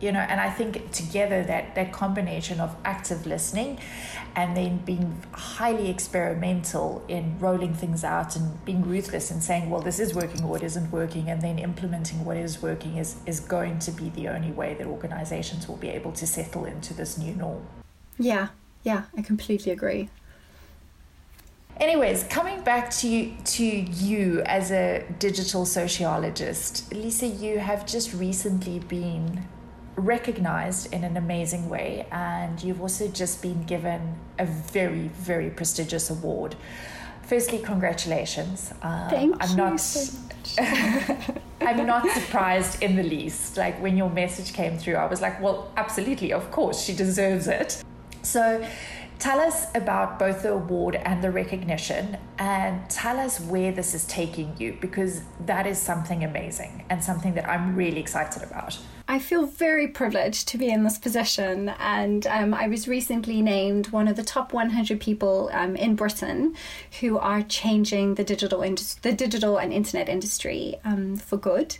you 0.00 0.11
know 0.11 0.21
and 0.21 0.40
i 0.40 0.50
think 0.50 0.90
together 0.92 1.42
that 1.42 1.75
that 1.75 1.92
combination 1.92 2.61
of 2.61 2.75
active 2.85 3.26
listening 3.26 3.78
and 4.37 4.57
then 4.57 4.78
being 4.78 5.23
highly 5.33 5.90
experimental 5.90 7.04
in 7.09 7.38
rolling 7.38 7.75
things 7.75 8.04
out 8.04 8.37
and 8.37 8.64
being 8.64 8.83
ruthless 8.83 9.30
and 9.30 9.42
saying 9.42 9.69
well 9.69 9.80
this 9.80 9.99
is 9.99 10.14
working 10.14 10.42
or 10.45 10.57
it 10.57 10.62
isn't 10.62 10.90
working 10.90 11.28
and 11.28 11.42
then 11.42 11.59
implementing 11.59 12.25
what 12.25 12.37
is 12.37 12.62
working 12.62 12.97
is 12.97 13.16
is 13.26 13.40
going 13.40 13.78
to 13.78 13.90
be 13.90 14.11
the 14.11 14.28
only 14.28 14.52
way 14.52 14.75
that 14.75 14.87
organizations 14.87 15.69
will 15.69 15.76
be 15.76 15.88
able 15.88 16.12
to 16.12 16.26
settle 16.26 16.64
into 16.64 16.95
this 16.95 17.19
new 17.19 17.35
norm. 17.35 17.64
Yeah. 18.19 18.49
Yeah. 18.83 19.04
I 19.16 19.23
completely 19.23 19.73
agree. 19.73 20.09
Anyways 21.78 22.25
coming 22.25 22.61
back 22.62 22.90
to 22.99 23.09
you, 23.09 23.35
to 23.45 23.64
you 23.64 24.42
as 24.42 24.71
a 24.71 25.04
digital 25.19 25.64
sociologist 25.64 26.92
lisa 26.92 27.26
you 27.26 27.59
have 27.59 27.87
just 27.87 28.12
recently 28.12 28.78
been 28.80 29.49
recognized 29.97 30.92
in 30.92 31.04
an 31.04 31.16
amazing 31.16 31.68
way, 31.68 32.06
and 32.11 32.62
you've 32.62 32.80
also 32.80 33.09
just 33.09 33.42
been 33.42 33.64
given 33.64 34.16
a 34.38 34.47
very, 34.47 35.09
very 35.09 35.50
prestigious 35.50 36.11
award 36.11 36.56
firstly, 37.30 37.59
congratulations. 37.59 38.73
Um, 38.82 39.09
Thank 39.09 39.37
I'm 39.38 39.50
you 39.50 39.56
not, 39.56 39.80
so 39.80 40.18
I'm 41.61 41.87
not 41.87 42.11
surprised 42.11 42.82
in 42.82 42.97
the 42.97 43.04
least. 43.04 43.56
Like 43.56 43.80
when 43.80 43.97
your 43.97 44.11
message 44.11 44.52
came 44.52 44.76
through, 44.76 44.97
I 44.97 45.06
was 45.06 45.20
like, 45.20 45.40
well, 45.40 45.70
absolutely, 45.76 46.32
of 46.32 46.50
course, 46.50 46.82
she 46.82 46.92
deserves 46.92 47.47
it. 47.47 47.82
So, 48.23 48.66
Tell 49.20 49.38
us 49.38 49.66
about 49.75 50.18
both 50.18 50.44
the 50.44 50.52
award 50.52 50.94
and 50.94 51.23
the 51.23 51.30
recognition, 51.30 52.16
and 52.38 52.88
tell 52.88 53.18
us 53.18 53.38
where 53.38 53.70
this 53.70 53.92
is 53.92 54.06
taking 54.06 54.56
you 54.59 54.78
because 54.80 55.20
that 55.44 55.66
is 55.66 55.78
something 55.78 56.25
amazing 56.25 56.87
and 56.88 57.04
something 57.04 57.35
that 57.35 57.47
I'm 57.47 57.76
really 57.76 58.00
excited 58.00 58.42
about. 58.42 58.78
I 59.11 59.19
feel 59.19 59.45
very 59.45 59.88
privileged 59.88 60.47
to 60.50 60.57
be 60.57 60.69
in 60.69 60.85
this 60.85 60.97
position, 60.97 61.71
and 61.81 62.25
um, 62.29 62.55
I 62.55 62.69
was 62.69 62.87
recently 62.87 63.43
named 63.43 63.88
one 63.88 64.07
of 64.07 64.14
the 64.14 64.23
top 64.23 64.52
100 64.52 65.00
people 65.00 65.50
um, 65.52 65.75
in 65.75 65.97
Britain 65.97 66.55
who 67.00 67.19
are 67.19 67.43
changing 67.43 68.14
the 68.14 68.23
digital 68.23 68.61
the 68.61 69.12
digital 69.12 69.57
and 69.59 69.73
internet 69.73 70.09
industry 70.09 70.76
um, 70.85 71.17
for 71.17 71.37
good. 71.37 71.76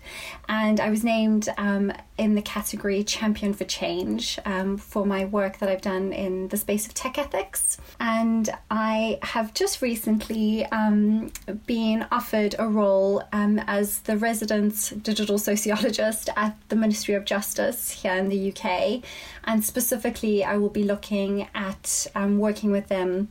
And 0.49 0.81
I 0.81 0.91
was 0.91 1.05
named 1.05 1.49
um, 1.57 1.93
in 2.19 2.35
the 2.35 2.43
category 2.43 3.05
Champion 3.05 3.55
for 3.55 3.65
Change 3.65 4.41
um, 4.45 4.77
for 4.77 5.07
my 5.07 5.25
work 5.25 5.59
that 5.59 5.69
I've 5.69 5.83
done 5.83 6.13
in 6.13 6.49
the 6.49 6.57
space 6.57 6.89
of 6.89 6.95
tech 6.95 7.17
ethics. 7.17 7.79
And 8.01 8.51
I 8.73 9.21
have 9.23 9.55
just 9.55 9.83
recently 9.83 10.67
um, 10.67 11.31
been 11.67 12.09
offered 12.11 12.57
a 12.59 12.67
role 12.67 13.23
as 13.33 14.01
the 14.01 14.17
resident 14.17 15.01
digital 15.05 15.39
sociologist 15.39 16.29
at 16.35 16.57
the 16.71 16.77
Ministry 16.77 17.15
of 17.15 17.20
of 17.21 17.27
Justice 17.27 17.91
here 17.91 18.15
in 18.15 18.29
the 18.29 18.53
UK, 18.53 19.03
and 19.45 19.65
specifically, 19.65 20.43
I 20.43 20.57
will 20.57 20.71
be 20.71 20.83
looking 20.83 21.49
at 21.55 22.07
um, 22.15 22.39
working 22.39 22.73
with 22.73 22.89
them 22.89 23.29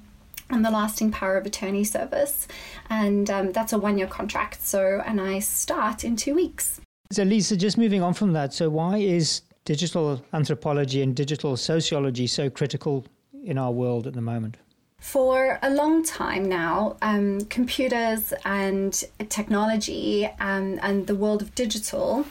on 0.51 0.61
the 0.61 0.71
lasting 0.71 1.11
power 1.11 1.37
of 1.37 1.45
attorney 1.45 1.83
service, 1.83 2.47
and 2.89 3.29
um, 3.29 3.51
that's 3.51 3.73
a 3.73 3.77
one-year 3.77 4.07
contract. 4.07 4.65
So, 4.65 5.03
and 5.05 5.19
I 5.19 5.39
start 5.39 6.03
in 6.03 6.15
two 6.15 6.35
weeks. 6.35 6.79
So, 7.11 7.23
Lisa, 7.23 7.57
just 7.57 7.77
moving 7.77 8.01
on 8.01 8.13
from 8.13 8.33
that, 8.33 8.53
so 8.53 8.69
why 8.69 8.97
is 8.97 9.41
digital 9.65 10.23
anthropology 10.33 11.01
and 11.01 11.15
digital 11.15 11.57
sociology 11.57 12.27
so 12.27 12.49
critical 12.49 13.05
in 13.43 13.57
our 13.57 13.71
world 13.71 14.07
at 14.07 14.13
the 14.13 14.21
moment? 14.21 14.57
For 14.99 15.59
a 15.61 15.69
long 15.69 16.03
time 16.03 16.43
now, 16.43 16.97
um, 17.01 17.41
computers 17.45 18.33
and 18.43 18.93
technology 19.29 20.25
um, 20.39 20.77
and 20.83 21.07
the 21.07 21.15
world 21.15 21.41
of 21.41 21.55
digital 21.55 22.25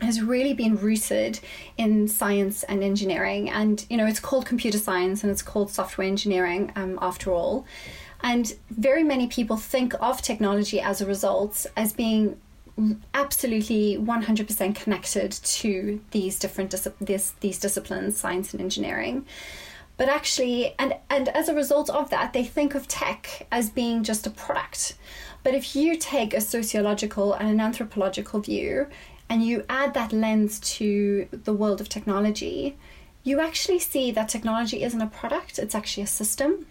has 0.00 0.20
really 0.20 0.54
been 0.54 0.76
rooted 0.76 1.40
in 1.76 2.08
science 2.08 2.62
and 2.64 2.82
engineering. 2.82 3.48
And, 3.48 3.84
you 3.88 3.96
know, 3.96 4.06
it's 4.06 4.20
called 4.20 4.46
computer 4.46 4.78
science 4.78 5.22
and 5.22 5.30
it's 5.30 5.42
called 5.42 5.70
software 5.70 6.06
engineering 6.06 6.72
um, 6.76 6.98
after 7.00 7.32
all. 7.32 7.64
And 8.22 8.54
very 8.70 9.04
many 9.04 9.26
people 9.26 9.56
think 9.56 9.94
of 10.00 10.22
technology 10.22 10.80
as 10.80 11.00
a 11.00 11.06
result 11.06 11.66
as 11.76 11.92
being 11.92 12.40
absolutely 13.12 13.96
100% 13.98 14.74
connected 14.74 15.30
to 15.30 16.00
these 16.10 16.38
different 16.38 16.70
dis- 16.70 16.88
this, 17.00 17.34
these 17.40 17.58
disciplines, 17.58 18.18
science 18.18 18.52
and 18.52 18.60
engineering. 18.60 19.26
But 19.96 20.08
actually, 20.08 20.74
and, 20.78 20.96
and 21.08 21.28
as 21.28 21.48
a 21.48 21.54
result 21.54 21.88
of 21.88 22.10
that, 22.10 22.32
they 22.32 22.42
think 22.44 22.74
of 22.74 22.88
tech 22.88 23.46
as 23.52 23.70
being 23.70 24.02
just 24.02 24.26
a 24.26 24.30
product. 24.30 24.96
But 25.44 25.54
if 25.54 25.76
you 25.76 25.96
take 25.96 26.34
a 26.34 26.40
sociological 26.40 27.34
and 27.34 27.48
an 27.48 27.60
anthropological 27.60 28.40
view, 28.40 28.88
and 29.28 29.42
you 29.42 29.64
add 29.68 29.94
that 29.94 30.12
lens 30.12 30.60
to 30.60 31.28
the 31.30 31.54
world 31.54 31.80
of 31.80 31.88
technology, 31.88 32.76
you 33.22 33.40
actually 33.40 33.78
see 33.78 34.10
that 34.10 34.28
technology 34.28 34.82
isn't 34.82 35.00
a 35.00 35.06
product, 35.06 35.58
it's 35.58 35.74
actually 35.74 36.02
a 36.02 36.08
system. 36.08 36.66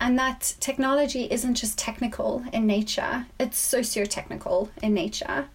And 0.00 0.18
that 0.18 0.54
technology 0.60 1.24
isn't 1.24 1.54
just 1.54 1.76
technical 1.76 2.44
in 2.52 2.66
nature, 2.66 3.26
it's 3.38 3.58
socio 3.58 4.04
technical 4.04 4.70
in 4.82 4.94
nature. 4.94 5.48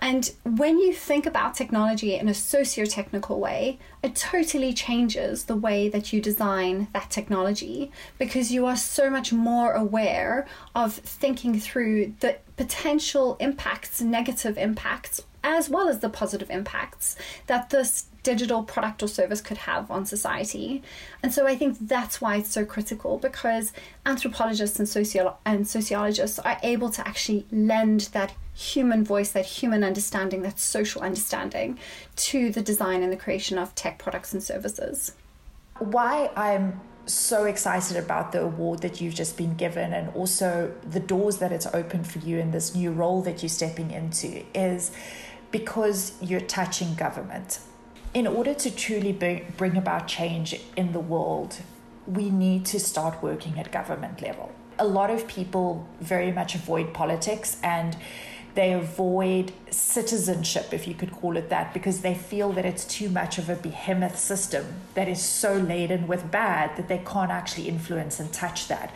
And 0.00 0.32
when 0.44 0.78
you 0.78 0.92
think 0.92 1.24
about 1.24 1.54
technology 1.54 2.14
in 2.14 2.28
a 2.28 2.34
socio 2.34 2.84
technical 2.84 3.40
way, 3.40 3.78
it 4.02 4.16
totally 4.16 4.74
changes 4.74 5.44
the 5.44 5.56
way 5.56 5.88
that 5.88 6.12
you 6.12 6.20
design 6.20 6.88
that 6.92 7.10
technology 7.10 7.90
because 8.18 8.52
you 8.52 8.66
are 8.66 8.76
so 8.76 9.08
much 9.08 9.32
more 9.32 9.72
aware 9.72 10.46
of 10.74 10.94
thinking 10.94 11.58
through 11.58 12.14
the 12.20 12.36
potential 12.56 13.36
impacts, 13.40 14.00
negative 14.00 14.58
impacts 14.58 15.22
as 15.44 15.68
well 15.68 15.88
as 15.88 16.00
the 16.00 16.08
positive 16.08 16.50
impacts 16.50 17.16
that 17.46 17.70
this 17.70 18.06
digital 18.24 18.62
product 18.62 19.02
or 19.02 19.06
service 19.06 19.42
could 19.42 19.58
have 19.58 19.90
on 19.90 20.06
society. 20.06 20.82
And 21.22 21.32
so 21.32 21.46
I 21.46 21.54
think 21.54 21.76
that's 21.80 22.20
why 22.20 22.36
it's 22.36 22.50
so 22.50 22.64
critical 22.64 23.18
because 23.18 23.72
anthropologists 24.06 24.78
and, 24.78 24.88
socio- 24.88 25.36
and 25.44 25.68
sociologists 25.68 26.38
are 26.38 26.58
able 26.62 26.90
to 26.90 27.06
actually 27.06 27.46
lend 27.52 28.08
that 28.12 28.32
human 28.54 29.04
voice, 29.04 29.32
that 29.32 29.44
human 29.44 29.84
understanding, 29.84 30.42
that 30.42 30.58
social 30.58 31.02
understanding 31.02 31.78
to 32.16 32.50
the 32.50 32.62
design 32.62 33.02
and 33.02 33.12
the 33.12 33.16
creation 33.16 33.58
of 33.58 33.74
tech 33.74 33.98
products 33.98 34.32
and 34.32 34.42
services. 34.42 35.12
Why 35.78 36.30
I'm 36.34 36.80
so 37.06 37.44
excited 37.44 37.96
about 37.96 38.32
the 38.32 38.40
award 38.40 38.80
that 38.80 39.00
you've 39.00 39.14
just 39.14 39.36
been 39.36 39.54
given 39.56 39.92
and 39.92 40.08
also 40.14 40.72
the 40.88 41.00
doors 41.00 41.38
that 41.38 41.52
it's 41.52 41.66
opened 41.66 42.06
for 42.06 42.18
you 42.20 42.38
in 42.38 42.50
this 42.50 42.74
new 42.74 42.90
role 42.90 43.20
that 43.22 43.42
you're 43.42 43.50
stepping 43.50 43.90
into 43.90 44.42
is 44.58 44.90
because 45.54 46.14
you're 46.20 46.40
touching 46.40 46.96
government. 46.96 47.60
In 48.12 48.26
order 48.26 48.54
to 48.54 48.74
truly 48.74 49.12
bring 49.56 49.76
about 49.76 50.08
change 50.08 50.60
in 50.76 50.92
the 50.92 50.98
world, 50.98 51.60
we 52.08 52.28
need 52.28 52.66
to 52.66 52.80
start 52.80 53.22
working 53.22 53.56
at 53.56 53.70
government 53.70 54.20
level. 54.20 54.50
A 54.80 54.84
lot 54.84 55.10
of 55.10 55.28
people 55.28 55.86
very 56.00 56.32
much 56.32 56.56
avoid 56.56 56.92
politics 56.92 57.56
and 57.62 57.96
they 58.56 58.72
avoid 58.72 59.52
citizenship, 59.70 60.74
if 60.74 60.88
you 60.88 60.94
could 60.94 61.12
call 61.12 61.36
it 61.36 61.50
that, 61.50 61.72
because 61.72 62.00
they 62.00 62.14
feel 62.14 62.50
that 62.52 62.64
it's 62.64 62.84
too 62.84 63.08
much 63.08 63.38
of 63.38 63.48
a 63.48 63.54
behemoth 63.54 64.18
system 64.18 64.64
that 64.94 65.06
is 65.06 65.22
so 65.22 65.54
laden 65.54 66.08
with 66.08 66.32
bad 66.32 66.76
that 66.76 66.88
they 66.88 66.98
can't 66.98 67.30
actually 67.30 67.68
influence 67.68 68.18
and 68.18 68.32
touch 68.32 68.66
that. 68.66 68.92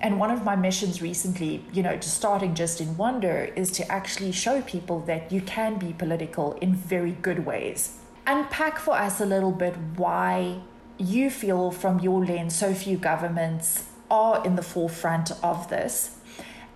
And 0.00 0.18
one 0.18 0.30
of 0.30 0.44
my 0.44 0.56
missions 0.56 1.02
recently, 1.02 1.62
you 1.72 1.82
know, 1.82 1.96
to 1.96 2.08
starting 2.08 2.54
just 2.54 2.80
in 2.80 2.96
wonder, 2.96 3.52
is 3.54 3.70
to 3.72 3.92
actually 3.92 4.32
show 4.32 4.62
people 4.62 5.00
that 5.00 5.30
you 5.30 5.42
can 5.42 5.78
be 5.78 5.92
political 5.92 6.54
in 6.54 6.74
very 6.74 7.12
good 7.12 7.44
ways. 7.44 7.98
Unpack 8.26 8.78
for 8.78 8.94
us 8.94 9.20
a 9.20 9.26
little 9.26 9.52
bit 9.52 9.74
why 9.96 10.60
you 10.96 11.30
feel, 11.30 11.70
from 11.70 12.00
your 12.00 12.24
lens, 12.24 12.54
so 12.54 12.72
few 12.72 12.96
governments 12.96 13.84
are 14.10 14.44
in 14.44 14.56
the 14.56 14.62
forefront 14.62 15.32
of 15.42 15.68
this 15.68 16.16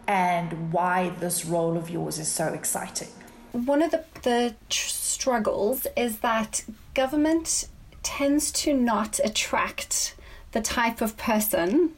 and 0.07 0.73
why 0.73 1.11
this 1.21 1.45
role 1.45 1.77
of 1.77 1.89
yours 1.91 2.19
is 2.19 2.29
so 2.29 2.49
exciting. 2.49 3.09
One 3.53 3.83
of 3.83 3.91
the, 3.91 4.05
the 4.23 4.55
tr- 4.69 4.89
struggles 4.89 5.87
is 5.97 6.19
that 6.19 6.65
government 6.93 7.69
tends 8.03 8.53
to 8.53 8.75
not 8.75 9.19
attract 9.25 10.15
the 10.53 10.61
type 10.61 11.01
of 11.01 11.17
person 11.17 11.95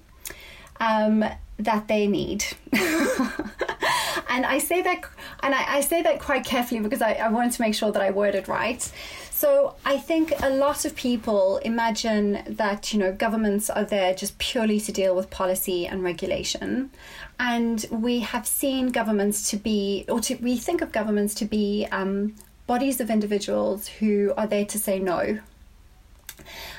um, 0.81 1.25
that 1.59 1.89
they 1.89 2.07
need. 2.07 2.45
and 2.73 4.45
I 4.45 4.59
say 4.59 4.83
that, 4.83 5.03
and 5.43 5.55
I, 5.55 5.77
I, 5.77 5.81
say 5.81 6.03
that 6.03 6.21
quite 6.21 6.45
carefully 6.45 6.81
because 6.81 7.03
I, 7.03 7.13
I 7.13 7.49
to 7.49 7.63
make 7.63 7.75
sure 7.75 7.91
that 7.93 8.03
I 8.03 8.11
worded 8.11 8.49
right. 8.49 8.83
So 9.31 9.75
I 9.85 9.99
think 9.99 10.33
a 10.43 10.49
lot 10.49 10.85
of 10.85 10.97
people 10.97 11.59
imagine 11.59 12.43
that 12.49 12.93
you 12.93 12.99
know 12.99 13.13
governments 13.13 13.69
are 13.69 13.85
there 13.85 14.15
just 14.15 14.39
purely 14.39 14.81
to 14.81 14.93
deal 14.93 15.15
with 15.15 15.31
policy 15.31 15.87
and 15.87 16.03
regulation, 16.03 16.91
and 17.39 17.87
we 17.91 18.21
have 18.21 18.47
seen 18.47 18.89
governments 18.89 19.51
to 19.51 19.57
be, 19.57 20.05
or 20.09 20.21
to, 20.21 20.37
we 20.37 20.57
think 20.57 20.81
of 20.81 20.93
governments 20.93 21.35
to 21.35 21.45
be 21.45 21.87
um, 21.93 22.35
bodies 22.67 23.01
of 23.01 23.11
individuals 23.11 23.89
who 23.89 24.33
are 24.37 24.47
there 24.47 24.65
to 24.65 24.79
say 24.79 24.99
no 24.99 25.39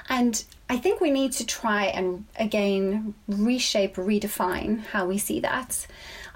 and 0.10 0.44
I 0.70 0.78
think 0.78 1.00
we 1.00 1.12
need 1.12 1.32
to 1.34 1.46
try 1.46 1.86
and 1.86 2.26
again 2.38 3.16
reshape, 3.28 3.96
redefine 3.96 4.84
how 4.88 5.06
we 5.06 5.18
see 5.18 5.40
that. 5.40 5.88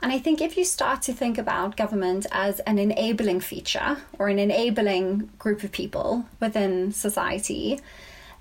And 0.01 0.11
I 0.11 0.19
think 0.19 0.41
if 0.41 0.57
you 0.57 0.63
start 0.63 1.01
to 1.03 1.13
think 1.13 1.37
about 1.37 1.77
government 1.77 2.25
as 2.31 2.59
an 2.61 2.79
enabling 2.79 3.41
feature 3.41 3.97
or 4.17 4.29
an 4.29 4.39
enabling 4.39 5.29
group 5.37 5.63
of 5.63 5.71
people 5.71 6.25
within 6.39 6.91
society, 6.91 7.79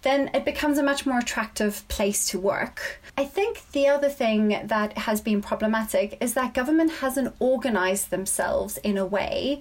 then 0.02 0.30
it 0.32 0.44
becomes 0.44 0.78
a 0.78 0.82
much 0.82 1.04
more 1.04 1.18
attractive 1.18 1.87
place 1.88 2.26
to 2.28 2.38
work. 2.38 3.02
I 3.18 3.25
think 3.25 3.70
the 3.73 3.88
other 3.88 4.09
thing 4.09 4.61
that 4.64 4.97
has 4.97 5.20
been 5.20 5.42
problematic 5.42 6.16
is 6.23 6.32
that 6.35 6.54
government 6.54 6.90
hasn't 6.92 7.35
organized 7.38 8.11
themselves 8.11 8.78
in 8.78 8.97
a 8.97 9.04
way 9.04 9.61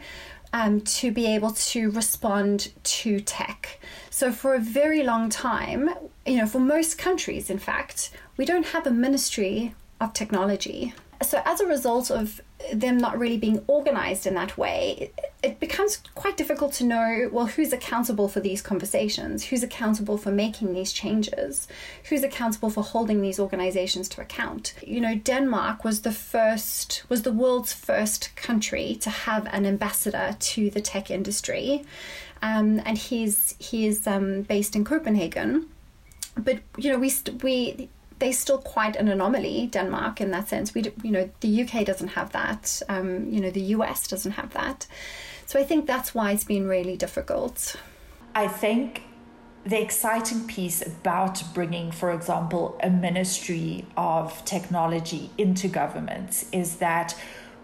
um, 0.53 0.81
to 0.81 1.11
be 1.11 1.27
able 1.27 1.51
to 1.51 1.91
respond 1.91 2.71
to 2.83 3.19
tech. 3.19 3.79
So, 4.09 4.31
for 4.31 4.55
a 4.55 4.59
very 4.59 5.03
long 5.03 5.29
time, 5.29 5.89
you 6.25 6.37
know, 6.37 6.47
for 6.47 6.59
most 6.59 6.97
countries, 6.97 7.49
in 7.49 7.59
fact, 7.59 8.11
we 8.37 8.45
don't 8.45 8.67
have 8.67 8.87
a 8.87 8.91
ministry 8.91 9.75
of 10.01 10.13
technology. 10.13 10.93
So, 11.21 11.41
as 11.45 11.59
a 11.61 11.67
result 11.67 12.09
of 12.09 12.41
them 12.73 12.97
not 12.97 13.17
really 13.17 13.37
being 13.37 13.63
organized 13.67 14.27
in 14.27 14.33
that 14.35 14.57
way, 14.57 15.11
it 15.41 15.59
becomes 15.59 16.01
quite 16.15 16.35
difficult 16.35 16.73
to 16.73 16.83
know 16.83 17.29
well 17.31 17.45
who's 17.47 17.71
accountable 17.71 18.27
for 18.27 18.39
these 18.39 18.61
conversations? 18.61 19.45
Who's 19.45 19.63
accountable 19.63 20.17
for 20.17 20.31
making 20.31 20.73
these 20.73 20.91
changes? 20.91 21.67
Who's 22.09 22.23
accountable 22.23 22.69
for 22.69 22.83
holding 22.83 23.21
these 23.21 23.39
organizations 23.39 24.09
to 24.09 24.21
account? 24.21 24.73
You 24.85 25.01
know 25.01 25.15
denmark 25.15 25.83
was 25.83 26.01
the 26.01 26.11
first 26.11 27.03
was 27.09 27.23
the 27.23 27.31
world's 27.31 27.73
first 27.73 28.35
country 28.35 28.95
to 29.01 29.09
have 29.09 29.47
an 29.53 29.65
ambassador 29.65 30.35
to 30.39 30.69
the 30.69 30.81
tech 30.81 31.09
industry. 31.09 31.85
Um, 32.41 32.81
and 32.85 32.97
he's 32.97 33.55
he's 33.59 34.07
um, 34.07 34.43
based 34.43 34.75
in 34.75 34.83
copenhagen. 34.83 35.67
But 36.37 36.59
you 36.77 36.91
know 36.91 36.99
we 36.99 37.13
we 37.41 37.89
they're 38.19 38.33
still 38.33 38.57
quite 38.57 38.95
an 38.95 39.07
anomaly, 39.07 39.67
Denmark, 39.67 40.21
in 40.21 40.31
that 40.31 40.47
sense. 40.47 40.73
We, 40.73 40.83
you 41.03 41.11
know, 41.11 41.29
the 41.39 41.63
UK 41.63 41.85
doesn't 41.85 42.09
have 42.09 42.31
that. 42.33 42.81
Um, 42.89 43.29
you 43.31 43.39
know, 43.41 43.49
the 43.49 43.61
US 43.75 44.07
doesn't 44.07 44.33
have 44.33 44.53
that. 44.53 44.87
So 45.45 45.59
I 45.59 45.63
think 45.63 45.87
that's 45.87 46.13
why 46.13 46.31
it's 46.31 46.43
been 46.43 46.67
really 46.67 46.95
difficult. 46.95 47.75
I 48.35 48.47
think 48.47 49.03
the 49.65 49.81
exciting 49.81 50.47
piece 50.47 50.85
about 50.85 51.41
bringing, 51.53 51.91
for 51.91 52.11
example, 52.11 52.79
a 52.83 52.89
ministry 52.89 53.85
of 53.97 54.43
technology 54.45 55.31
into 55.37 55.67
government 55.67 56.45
is 56.51 56.75
that 56.77 57.15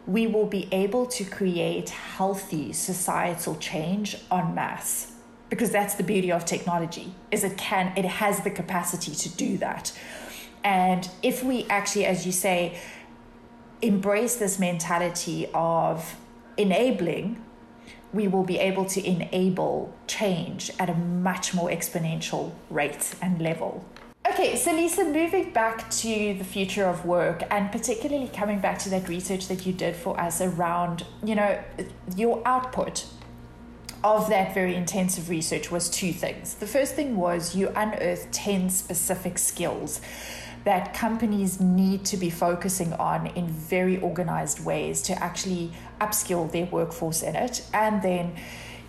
we 0.08 0.28
will 0.28 0.46
be 0.46 0.68
able 0.72 1.06
to 1.08 1.24
create 1.24 1.90
healthy 1.90 2.72
societal 2.74 3.56
change 3.56 4.18
en 4.32 4.54
masse 4.54 5.12
because 5.50 5.72
that's 5.72 5.96
the 5.96 6.04
beauty 6.04 6.32
of 6.32 6.46
technology 6.46 7.14
is 7.32 7.44
it 7.44 7.58
can 7.58 7.92
it 7.96 8.06
has 8.06 8.42
the 8.42 8.52
capacity 8.52 9.14
to 9.14 9.30
do 9.36 9.58
that 9.58 9.92
and 10.66 11.08
if 11.22 11.44
we 11.44 11.66
actually, 11.66 12.08
as 12.08 12.26
you 12.26 12.32
say, 12.32 12.76
embrace 13.84 14.38
this 14.38 14.58
mentality 14.58 15.48
of 15.54 16.18
enabling, 16.58 17.40
we 18.12 18.28
will 18.28 18.44
be 18.44 18.58
able 18.58 18.86
to 18.86 19.06
enable 19.08 19.94
change 20.08 20.72
at 20.80 20.90
a 20.90 20.96
much 20.96 21.54
more 21.54 21.70
exponential 21.70 22.52
rate 22.72 23.14
and 23.22 23.40
level. 23.40 23.86
Okay, 24.32 24.56
so 24.56 24.74
Lisa, 24.74 25.04
moving 25.04 25.52
back 25.52 25.88
to 25.92 26.34
the 26.34 26.44
future 26.44 26.86
of 26.86 27.06
work 27.06 27.44
and 27.52 27.72
particularly 27.72 28.28
coming 28.30 28.60
back 28.60 28.80
to 28.80 28.90
that 28.90 29.08
research 29.08 29.48
that 29.50 29.68
you 29.68 29.72
did 29.72 29.96
for 29.96 30.20
us 30.20 30.42
around, 30.42 31.06
you 31.24 31.36
know, 31.36 31.64
your 32.16 32.42
output 32.44 33.06
of 34.04 34.30
that 34.30 34.56
very 34.56 34.76
intensive 34.76 35.30
research 35.30 35.70
was 35.70 35.90
two 35.90 36.12
things. 36.12 36.56
The 36.56 36.68
first 36.68 36.96
thing 36.96 37.18
was 37.18 37.56
you 37.56 37.70
unearthed 37.76 38.32
10 38.32 38.70
specific 38.70 39.38
skills 39.38 40.02
that 40.66 40.96
companies 40.96 41.62
need 41.62 42.04
to 42.04 42.18
be 42.18 42.30
focusing 42.30 42.92
on 42.94 43.28
in 43.28 43.48
very 43.48 44.00
organized 44.00 44.66
ways 44.66 45.02
to 45.04 45.14
actually 45.24 45.72
upskill 46.02 46.52
their 46.52 46.66
workforce 46.66 47.22
in 47.22 47.36
it. 47.36 47.64
And 47.72 48.02
then 48.02 48.36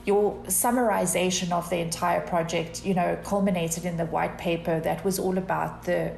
your 0.06 0.35
summarization 0.45 1.52
of 1.52 1.68
the 1.68 1.78
entire 1.78 2.23
project, 2.23 2.85
you 2.85 2.95
know, 2.95 3.18
culminated 3.25 3.85
in 3.85 3.99
the 3.99 4.06
white 4.06 4.38
paper 4.38 4.80
that 4.80 5.04
was 5.04 5.18
all 5.18 5.37
about 5.37 5.85
the 5.85 6.14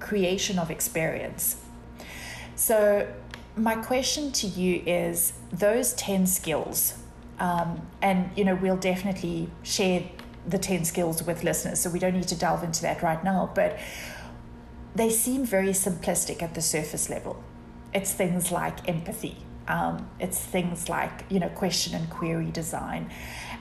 creation 0.00 0.58
of 0.58 0.70
experience. 0.70 1.56
So, 2.56 3.12
my 3.54 3.76
question 3.76 4.32
to 4.32 4.46
you 4.46 4.82
is 4.86 5.34
those 5.52 5.92
10 5.94 6.26
skills, 6.26 6.94
um, 7.38 7.86
and 8.00 8.30
you 8.34 8.44
know, 8.44 8.54
we'll 8.54 8.78
definitely 8.78 9.50
share 9.62 10.04
the 10.46 10.58
10 10.58 10.86
skills 10.86 11.22
with 11.22 11.44
listeners, 11.44 11.80
so 11.80 11.90
we 11.90 11.98
don't 11.98 12.14
need 12.14 12.28
to 12.28 12.36
delve 12.36 12.62
into 12.64 12.80
that 12.82 13.02
right 13.02 13.22
now. 13.22 13.50
But 13.54 13.78
they 14.94 15.10
seem 15.10 15.44
very 15.44 15.70
simplistic 15.70 16.42
at 16.42 16.54
the 16.54 16.62
surface 16.62 17.08
level. 17.08 17.42
It's 17.94 18.12
things 18.12 18.52
like 18.52 18.88
empathy. 18.88 19.36
Um, 19.68 20.08
it's 20.18 20.40
things 20.40 20.88
like 20.88 21.24
you 21.28 21.38
know 21.38 21.48
question 21.48 21.94
and 21.94 22.10
query 22.10 22.50
design, 22.50 23.10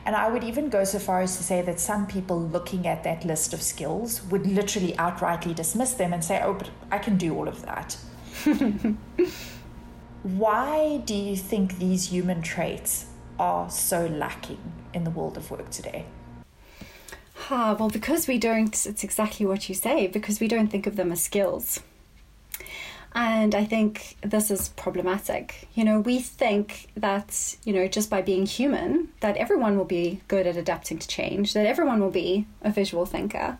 and 0.05 0.15
I 0.15 0.29
would 0.29 0.43
even 0.43 0.69
go 0.69 0.83
so 0.83 0.97
far 0.97 1.21
as 1.21 1.37
to 1.37 1.43
say 1.43 1.61
that 1.61 1.79
some 1.79 2.07
people 2.07 2.39
looking 2.41 2.87
at 2.87 3.03
that 3.03 3.23
list 3.23 3.53
of 3.53 3.61
skills 3.61 4.23
would 4.23 4.47
literally 4.47 4.93
outrightly 4.93 5.55
dismiss 5.55 5.93
them 5.93 6.11
and 6.11 6.23
say, 6.23 6.41
"Oh, 6.43 6.53
but 6.53 6.71
I 6.91 6.97
can 6.97 7.17
do 7.17 7.35
all 7.35 7.47
of 7.47 7.63
that." 7.65 7.97
Why 10.23 10.97
do 11.05 11.13
you 11.13 11.35
think 11.35 11.77
these 11.77 12.09
human 12.09 12.41
traits 12.41 13.05
are 13.39 13.69
so 13.69 14.07
lacking 14.07 14.59
in 14.93 15.03
the 15.03 15.11
world 15.11 15.37
of 15.37 15.51
work 15.51 15.69
today? 15.69 16.05
Ah, 17.49 17.75
well, 17.77 17.89
because 17.89 18.27
we 18.27 18.37
don't, 18.37 18.85
it's 18.85 19.03
exactly 19.03 19.45
what 19.45 19.67
you 19.67 19.75
say, 19.75 20.07
because 20.07 20.39
we 20.39 20.47
don't 20.47 20.67
think 20.67 20.87
of 20.87 20.95
them 20.95 21.11
as 21.11 21.23
skills. 21.23 21.81
And 23.13 23.53
I 23.53 23.65
think 23.65 24.15
this 24.21 24.49
is 24.51 24.69
problematic. 24.69 25.67
You 25.73 25.83
know, 25.83 25.99
we 25.99 26.19
think 26.19 26.87
that, 26.95 27.57
you 27.65 27.73
know, 27.73 27.87
just 27.87 28.09
by 28.09 28.21
being 28.21 28.45
human, 28.45 29.09
that 29.19 29.35
everyone 29.37 29.77
will 29.77 29.85
be 29.85 30.21
good 30.29 30.47
at 30.47 30.55
adapting 30.55 30.97
to 30.99 31.07
change, 31.07 31.53
that 31.53 31.65
everyone 31.65 31.99
will 31.99 32.11
be 32.11 32.47
a 32.61 32.71
visual 32.71 33.05
thinker. 33.05 33.57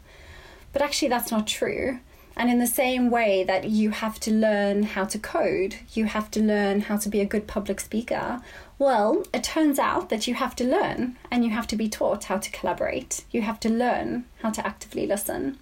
But 0.72 0.82
actually, 0.82 1.10
that's 1.10 1.32
not 1.32 1.48
true. 1.48 2.00
And 2.36 2.50
in 2.50 2.60
the 2.60 2.68
same 2.68 3.10
way 3.10 3.44
that 3.44 3.66
you 3.70 3.92
have 3.92 4.20
to 4.22 4.32
learn 4.32 4.84
how 4.84 5.06
to 5.06 5.20
code, 5.20 5.76
you 5.94 6.06
have 6.06 6.32
to 6.32 6.42
learn 6.42 6.82
how 6.82 6.98
to 6.98 7.10
be 7.10 7.20
a 7.20 7.26
good 7.26 7.46
public 7.46 7.80
speaker. 7.80 8.42
Well, 8.80 9.24
it 9.34 9.44
turns 9.44 9.78
out 9.78 10.10
that 10.10 10.28
you 10.28 10.36
have 10.36 10.56
to 10.56 10.64
learn 10.64 11.18
and 11.30 11.44
you 11.44 11.52
have 11.52 11.68
to 11.68 11.76
be 11.76 11.90
taught 11.90 12.26
how 12.26 12.38
to 12.38 12.52
collaborate. 12.52 13.26
You 13.32 13.42
have 13.42 13.60
to 13.62 13.70
learn 13.70 14.26
how 14.42 14.50
to 14.52 14.66
actively 14.66 15.06
listen. 15.06 15.60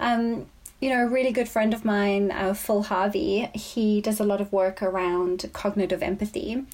Um, 0.00 0.46
you 0.80 0.90
know, 0.90 1.04
a 1.04 1.08
really 1.08 1.30
good 1.30 1.48
friend 1.48 1.72
of 1.72 1.84
mine, 1.84 2.32
uh, 2.32 2.54
Phil 2.54 2.82
Harvey, 2.82 3.48
he 3.54 4.00
does 4.00 4.18
a 4.18 4.24
lot 4.24 4.40
of 4.40 4.52
work 4.52 4.82
around 4.82 5.48
cognitive 5.52 6.02
empathy. 6.02 6.64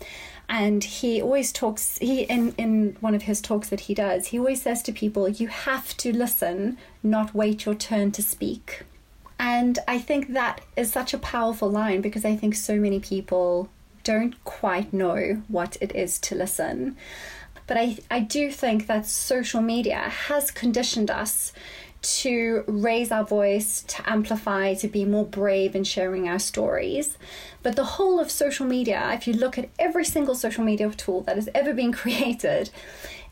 And 0.48 0.82
he 0.82 1.20
always 1.20 1.52
talks, 1.52 1.98
he 1.98 2.22
in, 2.22 2.54
in 2.56 2.96
one 3.00 3.14
of 3.14 3.22
his 3.22 3.42
talks 3.42 3.68
that 3.68 3.80
he 3.80 3.94
does, 3.94 4.28
he 4.28 4.38
always 4.38 4.62
says 4.62 4.82
to 4.84 4.92
people, 4.92 5.28
you 5.28 5.48
have 5.48 5.94
to 5.98 6.10
listen, 6.16 6.78
not 7.02 7.34
wait 7.34 7.66
your 7.66 7.74
turn 7.74 8.10
to 8.12 8.22
speak. 8.22 8.84
And 9.38 9.78
I 9.86 9.98
think 9.98 10.32
that 10.32 10.60
is 10.76 10.92
such 10.92 11.14
a 11.14 11.18
powerful 11.18 11.70
line 11.70 12.00
because 12.00 12.24
I 12.24 12.36
think 12.36 12.54
so 12.54 12.76
many 12.76 12.98
people 12.98 13.68
don't 14.02 14.42
quite 14.44 14.92
know 14.92 15.42
what 15.48 15.76
it 15.80 15.94
is 15.94 16.18
to 16.20 16.34
listen. 16.34 16.96
But 17.66 17.76
I, 17.76 17.98
I 18.10 18.20
do 18.20 18.50
think 18.50 18.86
that 18.86 19.06
social 19.06 19.60
media 19.60 19.98
has 19.98 20.50
conditioned 20.50 21.10
us 21.10 21.52
to 22.00 22.64
raise 22.66 23.10
our 23.10 23.24
voice, 23.24 23.82
to 23.82 24.10
amplify, 24.10 24.74
to 24.74 24.88
be 24.88 25.04
more 25.04 25.26
brave 25.26 25.74
in 25.74 25.84
sharing 25.84 26.28
our 26.28 26.38
stories. 26.38 27.18
But 27.62 27.76
the 27.76 27.84
whole 27.84 28.20
of 28.20 28.30
social 28.30 28.66
media, 28.66 29.10
if 29.12 29.26
you 29.26 29.34
look 29.34 29.58
at 29.58 29.68
every 29.78 30.04
single 30.04 30.34
social 30.34 30.64
media 30.64 30.90
tool 30.90 31.22
that 31.22 31.36
has 31.36 31.48
ever 31.54 31.74
been 31.74 31.92
created, 32.02 32.70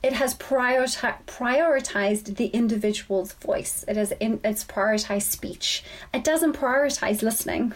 it 0.03 0.15
has 0.15 0.35
priorita- 0.35 1.25
prioritized 1.27 2.37
the 2.37 2.47
individual's 2.47 3.33
voice. 3.35 3.85
It 3.87 3.97
has 3.97 4.13
in, 4.21 4.41
it's 4.45 4.65
prioritized 4.65 5.31
speech. 5.31 5.85
It 6.13 6.25
doesn't 6.25 6.55
prioritize 6.55 7.23
listening. 7.23 7.73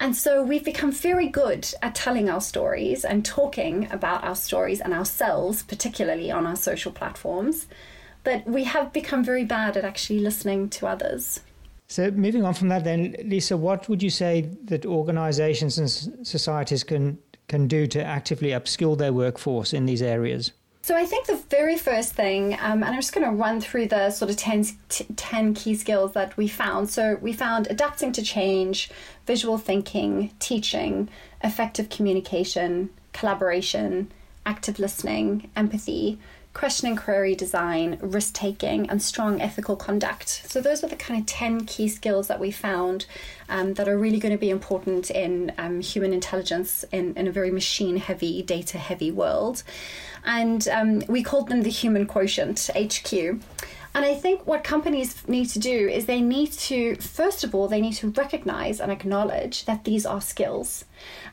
And 0.00 0.16
so 0.16 0.44
we've 0.44 0.64
become 0.64 0.92
very 0.92 1.28
good 1.28 1.68
at 1.82 1.94
telling 1.94 2.30
our 2.30 2.40
stories 2.40 3.04
and 3.04 3.24
talking 3.24 3.88
about 3.90 4.22
our 4.22 4.36
stories 4.36 4.80
and 4.80 4.94
ourselves, 4.94 5.64
particularly 5.64 6.30
on 6.30 6.46
our 6.46 6.56
social 6.56 6.92
platforms. 6.92 7.66
But 8.28 8.46
we 8.46 8.64
have 8.64 8.92
become 8.92 9.24
very 9.24 9.46
bad 9.46 9.78
at 9.78 9.86
actually 9.86 10.18
listening 10.18 10.68
to 10.76 10.86
others. 10.86 11.40
So, 11.86 12.10
moving 12.10 12.44
on 12.44 12.52
from 12.52 12.68
that, 12.68 12.84
then, 12.84 13.16
Lisa, 13.24 13.56
what 13.56 13.88
would 13.88 14.02
you 14.02 14.10
say 14.10 14.42
that 14.64 14.84
organizations 14.84 15.78
and 15.78 15.88
societies 16.26 16.84
can, 16.84 17.16
can 17.48 17.66
do 17.66 17.86
to 17.86 18.04
actively 18.04 18.50
upskill 18.50 18.98
their 18.98 19.14
workforce 19.14 19.72
in 19.72 19.86
these 19.86 20.02
areas? 20.02 20.52
So 20.82 20.94
I 20.94 21.06
think 21.06 21.24
the 21.24 21.42
very 21.48 21.78
first 21.78 22.12
thing, 22.12 22.52
um, 22.60 22.82
and 22.82 22.84
I'm 22.84 22.96
just 22.96 23.14
going 23.14 23.26
to 23.26 23.34
run 23.34 23.62
through 23.62 23.88
the 23.88 24.10
sort 24.10 24.30
of 24.30 24.36
10, 24.36 24.66
10 25.16 25.54
key 25.54 25.74
skills 25.74 26.12
that 26.12 26.36
we 26.36 26.48
found. 26.48 26.90
So 26.90 27.16
we 27.22 27.32
found 27.32 27.66
adapting 27.70 28.12
to 28.12 28.22
change, 28.22 28.90
visual 29.26 29.56
thinking, 29.56 30.32
teaching, 30.38 31.08
effective 31.42 31.88
communication, 31.88 32.90
collaboration, 33.14 34.12
active 34.44 34.78
listening, 34.78 35.50
empathy, 35.56 36.18
question 36.58 36.88
and 36.88 36.98
query 36.98 37.36
design, 37.36 37.96
risk 38.00 38.34
taking, 38.34 38.90
and 38.90 39.00
strong 39.00 39.40
ethical 39.40 39.76
conduct. 39.76 40.42
So, 40.48 40.60
those 40.60 40.82
are 40.82 40.88
the 40.88 40.96
kind 40.96 41.20
of 41.20 41.26
10 41.26 41.66
key 41.66 41.86
skills 41.86 42.26
that 42.26 42.40
we 42.40 42.50
found 42.50 43.06
um, 43.48 43.74
that 43.74 43.88
are 43.88 43.96
really 43.96 44.18
going 44.18 44.32
to 44.32 44.38
be 44.38 44.50
important 44.50 45.08
in 45.08 45.52
um, 45.56 45.80
human 45.80 46.12
intelligence 46.12 46.84
in, 46.90 47.14
in, 47.14 47.28
a 47.28 47.30
very 47.30 47.52
machine 47.52 47.96
heavy, 47.96 48.42
data 48.42 48.76
heavy 48.76 49.12
world. 49.12 49.62
And 50.24 50.66
um, 50.66 51.02
we 51.08 51.22
called 51.22 51.48
them 51.48 51.62
the 51.62 51.70
human 51.70 52.06
quotient, 52.06 52.68
HQ. 52.76 53.12
And 53.94 54.04
I 54.04 54.14
think 54.14 54.44
what 54.46 54.64
companies 54.64 55.26
need 55.28 55.46
to 55.50 55.58
do 55.60 55.88
is 55.88 56.06
they 56.06 56.20
need 56.20 56.52
to, 56.52 56.96
first 56.96 57.44
of 57.44 57.54
all, 57.54 57.68
they 57.68 57.80
need 57.80 57.94
to 57.94 58.10
recognize 58.10 58.80
and 58.80 58.92
acknowledge 58.92 59.64
that 59.64 59.84
these 59.84 60.04
are 60.04 60.20
skills 60.20 60.84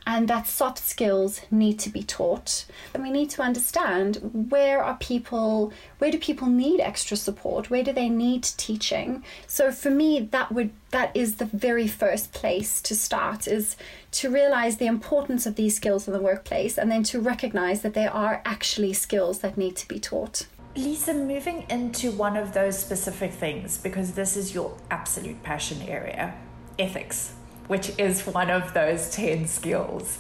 and 0.08 0.28
that 0.28 0.48
soft 0.48 0.80
skills 0.80 1.42
need 1.50 1.80
to 1.80 1.90
be 1.90 2.04
taught. 2.04 2.66
And 2.94 3.02
we 3.02 3.12
need 3.12 3.30
to 3.32 3.42
understand 3.42 4.18
where 4.50 4.84
are 4.84 4.98
people, 4.98 5.74
where 5.98 6.12
do 6.12 6.20
people 6.20 6.48
need 6.48 6.80
extra 6.80 7.18
support? 7.18 7.70
Where 7.70 7.84
do 7.84 7.92
they 7.92 8.10
need 8.10 8.44
teaching? 8.44 9.24
So 9.48 9.72
for 9.72 9.90
me, 9.90 10.20
that 10.32 10.52
would 10.52 10.72
that 10.92 11.16
is 11.16 11.36
the 11.36 11.46
very 11.46 11.88
first 11.88 12.32
place 12.32 12.82
to 12.82 12.96
start 12.96 13.48
is 13.48 13.76
to 14.12 14.30
realize 14.30 14.78
the 14.78 14.86
importance 14.86 15.46
of 15.46 15.56
these 15.56 15.76
skills 15.76 16.08
in 16.08 16.14
the 16.14 16.22
workplace 16.22 16.78
and 16.78 16.90
then 16.90 17.04
to 17.04 17.20
recognize 17.20 17.82
that 17.82 17.94
they 17.94 18.08
are 18.08 18.42
actually 18.46 18.94
skills 18.94 19.40
that 19.40 19.58
need 19.58 19.76
to 19.76 19.88
be 19.88 20.00
taught. 20.00 20.48
Lisa, 20.78 21.14
moving 21.14 21.66
into 21.70 22.12
one 22.12 22.38
of 22.38 22.54
those 22.54 22.78
specific 22.78 23.32
things, 23.32 23.78
because 23.78 24.12
this 24.12 24.36
is 24.36 24.54
your 24.54 24.76
absolute 24.90 25.42
passion 25.44 25.82
area 25.88 26.34
ethics, 26.78 27.35
which 27.68 27.92
is 27.98 28.26
one 28.26 28.50
of 28.50 28.74
those 28.74 29.10
10 29.12 29.48
skills. 29.48 30.18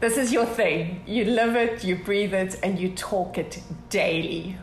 This 0.00 0.16
is 0.16 0.32
your 0.32 0.46
thing. 0.46 1.02
You 1.06 1.24
live 1.24 1.56
it, 1.56 1.84
you 1.84 1.96
breathe 1.96 2.34
it, 2.34 2.58
and 2.62 2.78
you 2.78 2.90
talk 2.90 3.38
it 3.38 3.60
daily. 3.88 4.56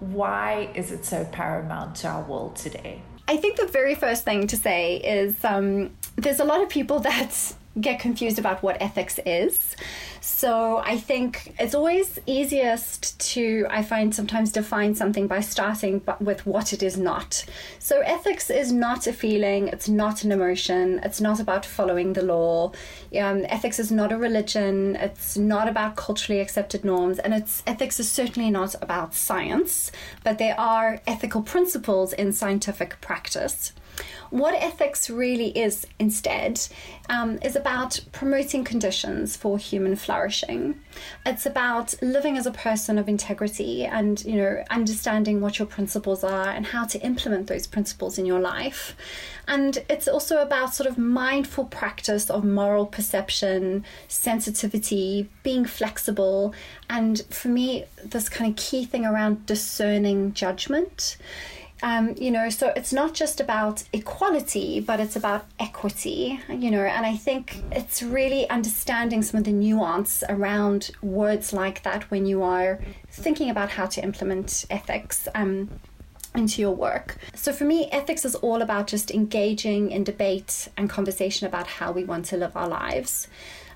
Why 0.00 0.70
is 0.74 0.90
it 0.90 1.04
so 1.04 1.24
paramount 1.24 1.96
to 1.96 2.08
our 2.08 2.22
world 2.22 2.56
today? 2.56 3.02
I 3.28 3.36
think 3.36 3.56
the 3.56 3.66
very 3.66 3.94
first 3.94 4.24
thing 4.24 4.46
to 4.48 4.56
say 4.56 4.96
is 4.96 5.42
um, 5.44 5.96
there's 6.16 6.40
a 6.40 6.44
lot 6.44 6.60
of 6.60 6.68
people 6.68 7.00
that 7.08 7.54
get 7.80 8.00
confused 8.00 8.38
about 8.38 8.62
what 8.62 8.80
ethics 8.82 9.18
is. 9.24 9.76
So 10.24 10.80
I 10.84 10.98
think 10.98 11.52
it's 11.58 11.74
always 11.74 12.20
easiest 12.26 13.18
to, 13.32 13.66
I 13.68 13.82
find 13.82 14.14
sometimes 14.14 14.52
define 14.52 14.94
something 14.94 15.26
by 15.26 15.40
starting 15.40 16.00
with 16.20 16.46
what 16.46 16.72
it 16.72 16.80
is 16.80 16.96
not. 16.96 17.44
So 17.80 18.02
ethics 18.02 18.48
is 18.48 18.70
not 18.70 19.08
a 19.08 19.12
feeling, 19.12 19.66
it's 19.66 19.88
not 19.88 20.22
an 20.22 20.30
emotion, 20.30 21.00
it's 21.02 21.20
not 21.20 21.40
about 21.40 21.66
following 21.66 22.12
the 22.12 22.22
law. 22.22 22.70
Um, 23.18 23.44
ethics 23.48 23.80
is 23.80 23.90
not 23.90 24.12
a 24.12 24.16
religion, 24.16 24.94
it's 24.94 25.36
not 25.36 25.66
about 25.66 25.96
culturally 25.96 26.40
accepted 26.40 26.84
norms, 26.84 27.18
and 27.18 27.34
it's 27.34 27.64
ethics 27.66 27.98
is 27.98 28.08
certainly 28.08 28.48
not 28.48 28.76
about 28.80 29.14
science, 29.14 29.90
but 30.22 30.38
there 30.38 30.58
are 30.58 31.00
ethical 31.04 31.42
principles 31.42 32.12
in 32.12 32.32
scientific 32.32 33.00
practice. 33.00 33.72
What 34.30 34.54
ethics 34.54 35.10
really 35.10 35.48
is 35.48 35.86
instead 35.98 36.66
um, 37.10 37.38
is 37.42 37.54
about 37.54 38.00
promoting 38.12 38.64
conditions 38.64 39.36
for 39.36 39.58
human 39.58 39.94
flourishing. 39.94 40.80
It's 41.26 41.44
about 41.44 41.94
living 42.00 42.38
as 42.38 42.46
a 42.46 42.50
person 42.50 42.96
of 42.96 43.10
integrity 43.10 43.84
and 43.84 44.24
you 44.24 44.36
know 44.36 44.64
understanding 44.70 45.42
what 45.42 45.58
your 45.58 45.66
principles 45.66 46.24
are 46.24 46.48
and 46.48 46.64
how 46.64 46.86
to 46.86 46.98
implement 47.00 47.46
those 47.48 47.66
principles 47.66 48.16
in 48.16 48.24
your 48.24 48.40
life. 48.40 48.96
And 49.46 49.84
it's 49.90 50.08
also 50.08 50.40
about 50.40 50.74
sort 50.74 50.88
of 50.88 50.96
mindful 50.96 51.66
practice 51.66 52.30
of 52.30 52.42
moral 52.42 52.86
perception, 52.86 53.84
sensitivity, 54.08 55.28
being 55.42 55.66
flexible, 55.66 56.54
and 56.88 57.20
for 57.28 57.48
me, 57.48 57.84
this 58.02 58.30
kind 58.30 58.50
of 58.50 58.56
key 58.56 58.86
thing 58.86 59.04
around 59.04 59.44
discerning 59.44 60.32
judgment. 60.32 61.18
Um, 61.82 62.14
you 62.16 62.30
know, 62.30 62.48
so 62.48 62.72
it's 62.76 62.92
not 62.92 63.12
just 63.12 63.40
about 63.40 63.82
equality, 63.92 64.78
but 64.78 65.00
it's 65.00 65.16
about 65.16 65.46
equity, 65.58 66.40
you 66.48 66.70
know, 66.70 66.84
and 66.84 67.04
I 67.04 67.16
think 67.16 67.60
it's 67.72 68.02
really 68.02 68.48
understanding 68.48 69.22
some 69.22 69.38
of 69.38 69.44
the 69.44 69.52
nuance 69.52 70.22
around 70.28 70.92
words 71.02 71.52
like 71.52 71.82
that 71.82 72.08
when 72.10 72.24
you 72.24 72.42
are 72.42 72.78
thinking 73.10 73.50
about 73.50 73.70
how 73.70 73.86
to 73.86 74.02
implement 74.02 74.64
ethics. 74.70 75.26
Um, 75.34 75.68
into 76.34 76.62
your 76.62 76.74
work. 76.74 77.18
So 77.34 77.52
for 77.52 77.64
me, 77.64 77.90
ethics 77.90 78.24
is 78.24 78.34
all 78.36 78.62
about 78.62 78.86
just 78.86 79.10
engaging 79.10 79.90
in 79.90 80.02
debate 80.02 80.68
and 80.76 80.88
conversation 80.88 81.46
about 81.46 81.66
how 81.66 81.92
we 81.92 82.04
want 82.04 82.24
to 82.26 82.38
live 82.38 82.56
our 82.56 82.68
lives. 82.68 83.28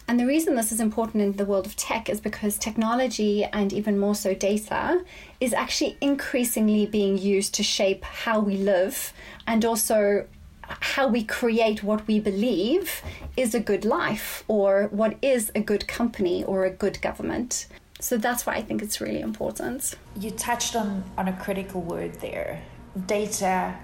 And 0.09 0.21
the 0.21 0.27
reason 0.27 0.55
this 0.55 0.71
is 0.71 0.81
important 0.81 1.23
in 1.23 1.33
the 1.33 1.45
world 1.45 1.67
of 1.67 1.75
tech 1.75 2.09
is 2.09 2.21
because 2.21 2.59
technology 2.59 3.45
and 3.45 3.73
even 3.73 3.99
more 3.99 4.15
so 4.15 4.35
data 4.35 5.05
is 5.41 5.53
actually 5.53 5.97
increasingly 6.01 6.87
being 6.87 7.19
used 7.19 7.55
to 7.55 7.65
shape 7.65 8.05
how 8.05 8.39
we 8.39 8.57
live 8.57 9.13
and 9.49 9.65
also 9.65 10.27
how 10.69 11.09
we 11.09 11.25
create 11.25 11.83
what 11.83 12.07
we 12.07 12.21
believe 12.21 13.03
is 13.37 13.55
a 13.55 13.61
good 13.61 13.85
life 13.85 14.45
or 14.49 14.89
what 14.91 15.17
is 15.23 15.51
a 15.55 15.61
good 15.61 15.89
company 15.89 16.45
or 16.45 16.65
a 16.65 16.71
good 16.71 17.01
government. 17.03 17.67
So 17.99 18.17
that's 18.17 18.47
why 18.47 18.55
I 18.55 18.63
think 18.63 18.83
it's 18.83 19.01
really 19.01 19.21
important. 19.21 19.95
You 20.17 20.31
touched 20.31 20.77
on, 20.77 21.03
on 21.19 21.29
a 21.29 21.33
critical 21.33 21.81
word 21.81 22.15
there. 22.21 22.63
Data 23.07 23.75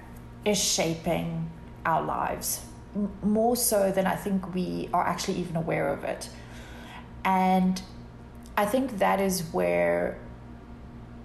is 0.44 0.62
shaping 0.62 1.50
our 1.84 2.02
lives 2.02 2.60
more 3.22 3.56
so 3.56 3.90
than 3.90 4.06
I 4.06 4.16
think 4.16 4.54
we 4.54 4.88
are 4.92 5.06
actually 5.06 5.38
even 5.38 5.56
aware 5.56 5.88
of 5.88 6.04
it. 6.04 6.28
And 7.24 7.80
I 8.56 8.66
think 8.66 8.98
that 8.98 9.20
is 9.20 9.42
where 9.52 10.18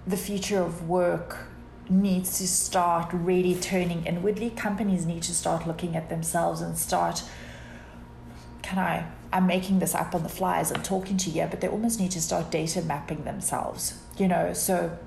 the 0.06 0.16
future 0.16 0.62
of 0.62 0.88
work 0.88 1.48
needs 1.90 2.38
to 2.38 2.48
start 2.48 3.10
really 3.12 3.54
turning 3.54 4.06
inwardly. 4.06 4.50
Companies 4.50 5.06
need 5.06 5.22
to 5.24 5.34
start 5.34 5.66
looking 5.66 5.96
at 5.96 6.08
themselves 6.08 6.60
and 6.60 6.76
start, 6.76 7.22
can 8.62 8.78
I? 8.78 9.06
I'm 9.30 9.46
making 9.46 9.78
this 9.78 9.94
up 9.94 10.14
on 10.14 10.22
the 10.22 10.28
fly 10.28 10.58
as 10.58 10.72
I'm 10.72 10.82
talking 10.82 11.18
to 11.18 11.30
you, 11.30 11.46
but 11.50 11.60
they 11.60 11.68
almost 11.68 12.00
need 12.00 12.12
to 12.12 12.20
start 12.20 12.50
data 12.50 12.80
mapping 12.80 13.24
themselves, 13.24 14.00
you 14.16 14.26
know. 14.26 14.54
So 14.54 14.98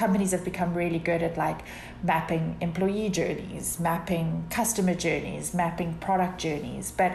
companies 0.00 0.30
have 0.30 0.44
become 0.44 0.72
really 0.72 0.98
good 0.98 1.22
at 1.22 1.36
like 1.36 1.60
mapping 2.02 2.56
employee 2.62 3.10
journeys, 3.10 3.78
mapping 3.78 4.46
customer 4.48 4.94
journeys, 4.94 5.52
mapping 5.52 5.92
product 6.06 6.40
journeys. 6.40 6.90
But 6.90 7.12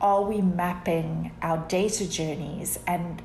are 0.00 0.22
we 0.22 0.40
mapping 0.40 1.32
our 1.42 1.58
data 1.66 2.08
journeys 2.08 2.78
and 2.86 3.20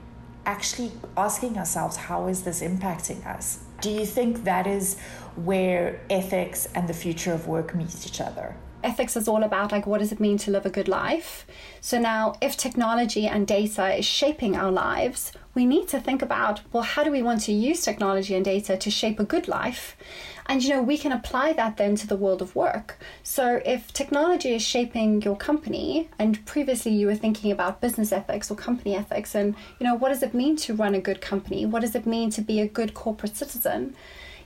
actually 0.48 0.92
asking 1.16 1.60
ourselves, 1.60 1.96
how 1.96 2.28
is 2.28 2.42
this 2.42 2.64
impacting 2.64 3.24
us? 3.28 3.60
Do 3.82 3.92
you 3.92 4.04
think 4.04 4.46
that 4.46 4.66
is 4.66 4.98
where 5.36 6.02
ethics 6.10 6.68
and 6.74 6.90
the 6.90 6.96
future 6.96 7.34
of 7.34 7.48
work 7.48 7.76
meet 7.76 7.94
each 8.08 8.20
other? 8.20 8.56
Ethics 8.84 9.16
is 9.16 9.28
all 9.28 9.44
about 9.44 9.72
like 9.72 9.88
what 9.88 10.00
does 10.00 10.12
it 10.12 10.20
mean 10.20 10.38
to 10.38 10.52
live 10.52 10.66
a 10.66 10.70
good 10.70 10.88
life? 10.88 11.46
So 11.82 12.00
now 12.00 12.36
if 12.42 12.56
technology 12.56 13.26
and 13.28 13.48
data 13.48 13.96
is 13.96 14.06
shaping 14.06 14.56
our 14.56 14.72
lives 14.72 15.32
we 15.54 15.66
need 15.66 15.88
to 15.88 16.00
think 16.00 16.22
about 16.22 16.62
well 16.72 16.84
how 16.84 17.04
do 17.04 17.12
we 17.12 17.24
want 17.24 17.42
to 17.42 17.52
use 17.52 17.82
technology 17.82 18.36
and 18.36 18.46
data 18.46 18.78
to 18.78 18.92
shape 18.92 19.20
a 19.20 19.24
good 19.24 19.48
life? 19.48 19.98
And 20.46 20.64
you 20.64 20.70
know 20.70 20.82
we 20.82 20.98
can 20.98 21.12
apply 21.12 21.54
that 21.54 21.78
then 21.78 21.96
to 21.96 22.08
the 22.08 22.16
world 22.16 22.42
of 22.42 22.56
work. 22.56 23.00
So 23.24 23.62
if 23.66 23.92
technology 23.92 24.54
is 24.54 24.62
shaping 24.62 25.22
your 25.24 25.36
company 25.36 26.10
and 26.20 26.46
previously 26.46 26.92
you 26.92 27.08
were 27.08 27.16
thinking 27.16 27.52
about 27.52 27.82
business 27.82 28.12
ethics 28.12 28.52
or 28.52 28.56
company 28.56 28.96
ethics 28.96 29.34
and 29.34 29.56
you 29.80 29.86
know 29.88 29.96
what 29.96 30.10
does 30.10 30.24
it 30.24 30.34
mean 30.34 30.56
to 30.58 30.76
run 30.76 30.94
a 30.94 31.02
good 31.02 31.22
company? 31.22 31.66
What 31.66 31.82
does 31.82 31.96
it 31.96 32.06
mean 32.06 32.30
to 32.32 32.42
be 32.42 32.60
a 32.62 32.68
good 32.68 32.94
corporate 32.94 33.36
citizen? 33.36 33.96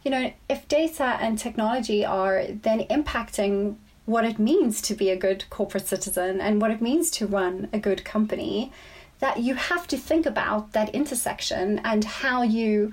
You 0.04 0.12
know 0.12 0.34
if 0.50 0.68
data 0.68 1.18
and 1.20 1.38
technology 1.38 2.06
are 2.06 2.46
then 2.48 2.80
impacting 2.88 3.76
what 4.12 4.26
it 4.26 4.38
means 4.38 4.82
to 4.82 4.94
be 4.94 5.10
a 5.10 5.16
good 5.16 5.50
corporate 5.50 5.88
citizen 5.88 6.42
and 6.42 6.62
what 6.62 6.70
it 6.70 6.82
means 6.82 7.10
to 7.10 7.26
run 7.26 7.70
a 7.74 7.80
good 7.80 8.04
company 8.04 8.72
that 9.20 9.40
you 9.40 9.54
have 9.54 9.88
to 9.88 9.98
think 9.98 10.26
about 10.26 10.74
that 10.74 10.90
intersection 10.90 11.80
and 11.84 12.04
how 12.04 12.42
you 12.42 12.92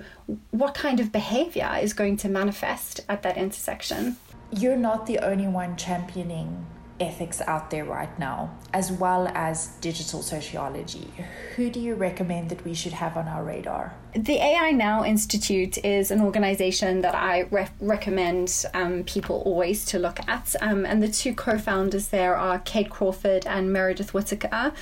what 0.51 0.73
kind 0.73 0.99
of 0.99 1.11
behavior 1.11 1.71
is 1.81 1.93
going 1.93 2.15
to 2.15 2.29
manifest 2.29 3.01
at 3.09 3.23
that 3.23 3.35
intersection. 3.35 4.15
You're 4.51 4.77
not 4.77 5.05
the 5.05 5.19
only 5.19 5.47
one 5.47 5.75
championing 5.75 6.65
ethics 6.99 7.41
out 7.41 7.71
there 7.71 7.85
right 7.85 8.17
now, 8.19 8.57
as 8.73 8.91
well 8.91 9.27
as 9.33 9.67
digital 9.81 10.21
sociology. 10.21 11.11
Who 11.55 11.69
do 11.69 11.79
you 11.79 11.95
recommend 11.95 12.49
that 12.49 12.63
we 12.65 12.73
should 12.73 12.93
have 12.93 13.17
on 13.17 13.27
our 13.27 13.43
radar? 13.43 13.93
The 14.15 14.37
AI 14.37 14.71
Now 14.71 15.05
Institute 15.05 15.77
is 15.85 16.09
an 16.09 16.19
organization 16.19 17.01
that 17.01 17.13
I 17.13 17.41
re- 17.51 17.67
recommend 17.79 18.65
um, 18.73 19.03
people 19.03 19.43
always 19.45 19.85
to 19.85 19.99
look 19.99 20.19
at. 20.27 20.55
Um, 20.61 20.83
and 20.83 21.03
the 21.03 21.07
two 21.07 21.35
co 21.35 21.59
founders 21.59 22.07
there 22.07 22.35
are 22.35 22.57
Kate 22.59 22.89
Crawford 22.89 23.45
and 23.45 23.71
Meredith 23.71 24.13
Whittaker. 24.15 24.73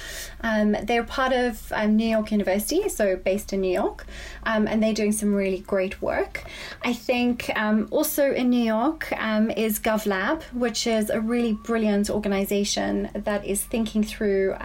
Um, 0.42 0.78
they're 0.84 1.04
part 1.04 1.34
of 1.34 1.74
um, 1.74 1.98
New 1.98 2.08
York 2.08 2.32
University, 2.32 2.88
so 2.88 3.18
based 3.18 3.52
in 3.52 3.60
New 3.62 3.74
York, 3.74 4.06
um, 4.44 4.66
and 4.66 4.82
they're 4.82 4.94
doing 4.94 5.12
some 5.12 5.34
really 5.34 5.60
great 5.60 6.02
work. 6.02 6.46
I 6.84 6.94
think 6.94 7.52
um, 7.58 7.90
also 7.92 8.32
in 8.32 8.50
New 8.50 8.64
York 8.64 9.12
is 9.58 9.80
GovLab, 9.80 10.44
which 10.54 10.88
is 10.88 11.10
a 11.10 11.20
really 11.20 11.54
brilliant 11.54 12.07
organization 12.10 13.10
that 13.14 13.46
is 13.46 13.64
thinking 13.64 14.04
through 14.04 14.56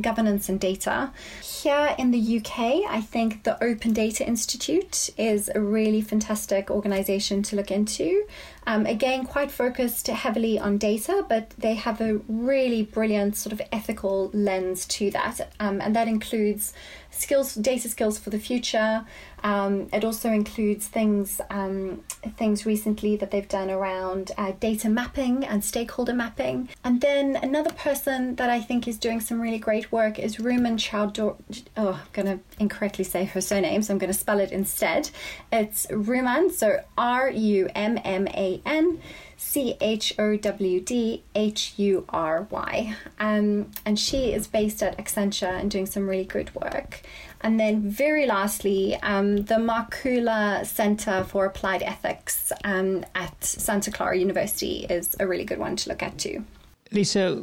governance 0.00 0.48
and 0.48 0.58
data. 0.58 1.10
Here 1.42 1.94
in 1.98 2.10
the 2.10 2.38
UK, 2.38 2.82
I 2.88 3.00
think 3.00 3.44
the 3.44 3.62
Open 3.62 3.92
Data 3.92 4.08
Data 4.08 4.26
Institute 4.26 5.10
is 5.18 5.50
a 5.54 5.60
really 5.60 6.00
fantastic 6.00 6.70
organization 6.70 7.42
to 7.42 7.56
look 7.56 7.70
into. 7.70 8.26
Um, 8.66 8.86
again, 8.86 9.26
quite 9.26 9.50
focused 9.50 10.06
heavily 10.06 10.58
on 10.58 10.78
data, 10.78 11.24
but 11.28 11.50
they 11.50 11.74
have 11.74 12.00
a 12.00 12.16
really 12.26 12.82
brilliant 12.82 13.36
sort 13.36 13.52
of 13.52 13.60
ethical 13.70 14.30
lens 14.32 14.86
to 14.86 15.10
that. 15.10 15.52
Um, 15.60 15.80
and 15.80 15.94
that 15.94 16.08
includes 16.08 16.72
skills, 17.18 17.54
data 17.54 17.88
skills 17.88 18.18
for 18.18 18.30
the 18.30 18.38
future. 18.38 19.04
Um, 19.44 19.88
it 19.92 20.04
also 20.04 20.30
includes 20.30 20.88
things 20.88 21.40
um, 21.50 22.02
things 22.36 22.66
recently 22.66 23.16
that 23.16 23.30
they've 23.30 23.48
done 23.48 23.70
around 23.70 24.32
uh, 24.36 24.52
data 24.58 24.88
mapping 24.88 25.44
and 25.44 25.64
stakeholder 25.64 26.12
mapping. 26.12 26.68
And 26.82 27.00
then 27.00 27.36
another 27.36 27.72
person 27.72 28.34
that 28.36 28.50
I 28.50 28.60
think 28.60 28.88
is 28.88 28.98
doing 28.98 29.20
some 29.20 29.40
really 29.40 29.58
great 29.58 29.92
work 29.92 30.18
is 30.18 30.36
Rumman 30.36 30.76
Chowdhury. 30.76 31.64
Oh, 31.76 32.00
I'm 32.02 32.08
going 32.12 32.38
to 32.38 32.44
incorrectly 32.58 33.04
say 33.04 33.24
her 33.24 33.40
surname, 33.40 33.82
so 33.82 33.92
I'm 33.92 33.98
going 33.98 34.12
to 34.12 34.18
spell 34.18 34.40
it 34.40 34.50
instead. 34.50 35.10
It's 35.52 35.86
Rumman, 35.86 36.50
so 36.50 36.82
R 36.96 37.30
U 37.30 37.68
M 37.74 37.98
M 38.04 38.26
A 38.28 38.60
N. 38.66 39.00
C 39.38 39.76
H 39.80 40.14
O 40.18 40.36
W 40.36 40.80
D 40.80 41.22
H 41.34 41.74
U 41.76 42.04
R 42.08 42.48
Y. 42.50 42.94
Um, 43.20 43.70
and 43.86 43.98
she 43.98 44.32
is 44.32 44.48
based 44.48 44.82
at 44.82 44.98
Accenture 44.98 45.58
and 45.58 45.70
doing 45.70 45.86
some 45.86 46.08
really 46.08 46.24
good 46.24 46.52
work. 46.54 47.02
And 47.40 47.58
then, 47.58 47.88
very 47.88 48.26
lastly, 48.26 48.96
um, 48.96 49.36
the 49.36 49.54
Markkula 49.54 50.66
Center 50.66 51.22
for 51.22 51.46
Applied 51.46 51.84
Ethics 51.84 52.52
um, 52.64 53.06
at 53.14 53.42
Santa 53.44 53.92
Clara 53.92 54.18
University 54.18 54.86
is 54.90 55.14
a 55.20 55.26
really 55.26 55.44
good 55.44 55.58
one 55.58 55.76
to 55.76 55.88
look 55.88 56.02
at 56.02 56.18
too. 56.18 56.44
Lisa, 56.90 57.40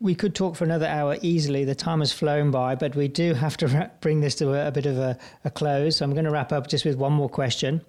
we 0.00 0.14
could 0.14 0.34
talk 0.34 0.56
for 0.56 0.64
another 0.64 0.86
hour 0.86 1.18
easily. 1.20 1.66
The 1.66 1.74
time 1.74 2.00
has 2.00 2.10
flown 2.10 2.52
by, 2.52 2.74
but 2.74 2.96
we 2.96 3.06
do 3.06 3.34
have 3.34 3.58
to 3.58 3.90
bring 4.00 4.20
this 4.20 4.34
to 4.36 4.54
a, 4.54 4.68
a 4.68 4.72
bit 4.72 4.86
of 4.86 4.96
a, 4.96 5.18
a 5.44 5.50
close. 5.50 5.98
So 5.98 6.06
I'm 6.06 6.12
going 6.12 6.24
to 6.24 6.30
wrap 6.30 6.52
up 6.52 6.68
just 6.68 6.86
with 6.86 6.96
one 6.96 7.12
more 7.12 7.28
question. 7.28 7.82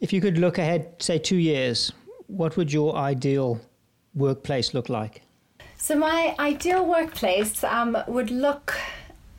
If 0.00 0.12
you 0.12 0.22
could 0.22 0.38
look 0.38 0.56
ahead, 0.56 0.94
say 1.00 1.18
two 1.18 1.36
years, 1.36 1.92
what 2.32 2.56
would 2.56 2.72
your 2.72 2.96
ideal 2.96 3.60
workplace 4.14 4.74
look 4.74 4.88
like? 4.88 5.22
So, 5.76 5.96
my 5.96 6.34
ideal 6.38 6.86
workplace 6.86 7.64
um, 7.64 7.96
would 8.06 8.30
look 8.30 8.74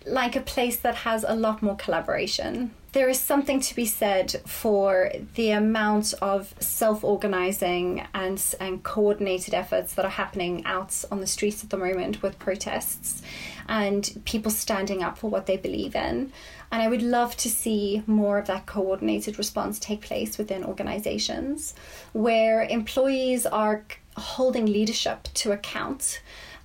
like 0.06 0.36
a 0.36 0.42
place 0.42 0.78
that 0.78 0.96
has 0.96 1.26
a 1.28 1.36
lot 1.36 1.62
more 1.62 1.76
collaboration. 1.76 2.72
There 2.92 3.10
is 3.10 3.20
something 3.20 3.60
to 3.62 3.76
be 3.76 3.88
said 3.88 4.36
for 4.46 5.12
the 5.34 5.50
amount 5.50 6.14
of 6.22 6.54
self 6.60 7.04
organizing 7.04 8.06
and, 8.14 8.44
and 8.60 8.84
coordinated 8.84 9.56
efforts 9.56 9.96
that 9.96 10.06
are 10.06 10.10
happening 10.10 10.64
out 10.66 11.04
on 11.12 11.20
the 11.20 11.26
streets 11.26 11.64
at 11.64 11.72
the 11.72 11.78
moment 11.78 12.22
with 12.22 12.38
protests 12.38 13.24
and 13.68 14.22
people 14.26 14.52
standing 14.52 15.02
up 15.02 15.18
for 15.18 15.30
what 15.30 15.48
they 15.48 15.58
believe 15.58 15.96
in. 15.96 16.32
And 16.72 16.82
I 16.82 16.88
would 16.88 17.02
love 17.02 17.36
to 17.38 17.50
see 17.50 18.04
more 18.06 18.38
of 18.38 18.48
that 18.48 18.68
coordinated 18.68 19.40
response 19.40 19.80
take 19.80 20.02
place 20.02 20.38
within 20.38 20.64
organizations 20.64 21.74
where 22.14 22.64
employees 22.64 23.48
are 23.48 23.86
holding 24.18 24.68
leadership 24.68 25.24
to 25.34 25.52
account 25.52 26.22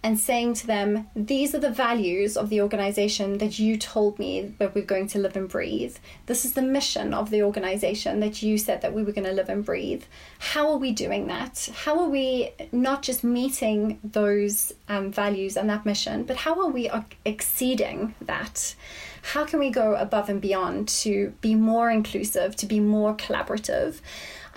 and 0.08 0.18
saying 0.18 0.54
to 0.54 0.66
them, 0.66 1.06
These 1.14 1.54
are 1.54 1.58
the 1.58 1.68
values 1.68 2.38
of 2.38 2.48
the 2.48 2.62
organization 2.62 3.36
that 3.38 3.58
you 3.58 3.76
told 3.76 4.18
me 4.18 4.54
that 4.56 4.74
we're 4.74 4.82
going 4.82 5.06
to 5.08 5.18
live 5.18 5.36
and 5.36 5.46
breathe. 5.46 5.98
This 6.24 6.46
is 6.46 6.54
the 6.54 6.62
mission 6.62 7.12
of 7.12 7.28
the 7.28 7.42
organization 7.42 8.20
that 8.20 8.42
you 8.42 8.56
said 8.56 8.80
that 8.80 8.94
we 8.94 9.02
were 9.02 9.12
going 9.12 9.26
to 9.26 9.34
live 9.34 9.50
and 9.50 9.62
breathe. 9.62 10.04
How 10.38 10.70
are 10.70 10.78
we 10.78 10.92
doing 10.92 11.26
that? 11.26 11.68
How 11.84 12.00
are 12.00 12.08
we 12.08 12.52
not 12.72 13.02
just 13.02 13.22
meeting 13.22 13.98
those 14.02 14.72
um, 14.88 15.12
values 15.12 15.58
and 15.58 15.68
that 15.68 15.84
mission, 15.84 16.22
but 16.22 16.36
how 16.36 16.58
are 16.58 16.70
we 16.70 16.90
exceeding 17.26 18.14
that? 18.22 18.74
How 19.34 19.44
can 19.44 19.58
we 19.58 19.68
go 19.68 19.94
above 19.94 20.30
and 20.30 20.40
beyond 20.40 20.88
to 21.02 21.34
be 21.42 21.54
more 21.54 21.90
inclusive, 21.90 22.56
to 22.56 22.64
be 22.66 22.80
more 22.80 23.14
collaborative? 23.14 24.00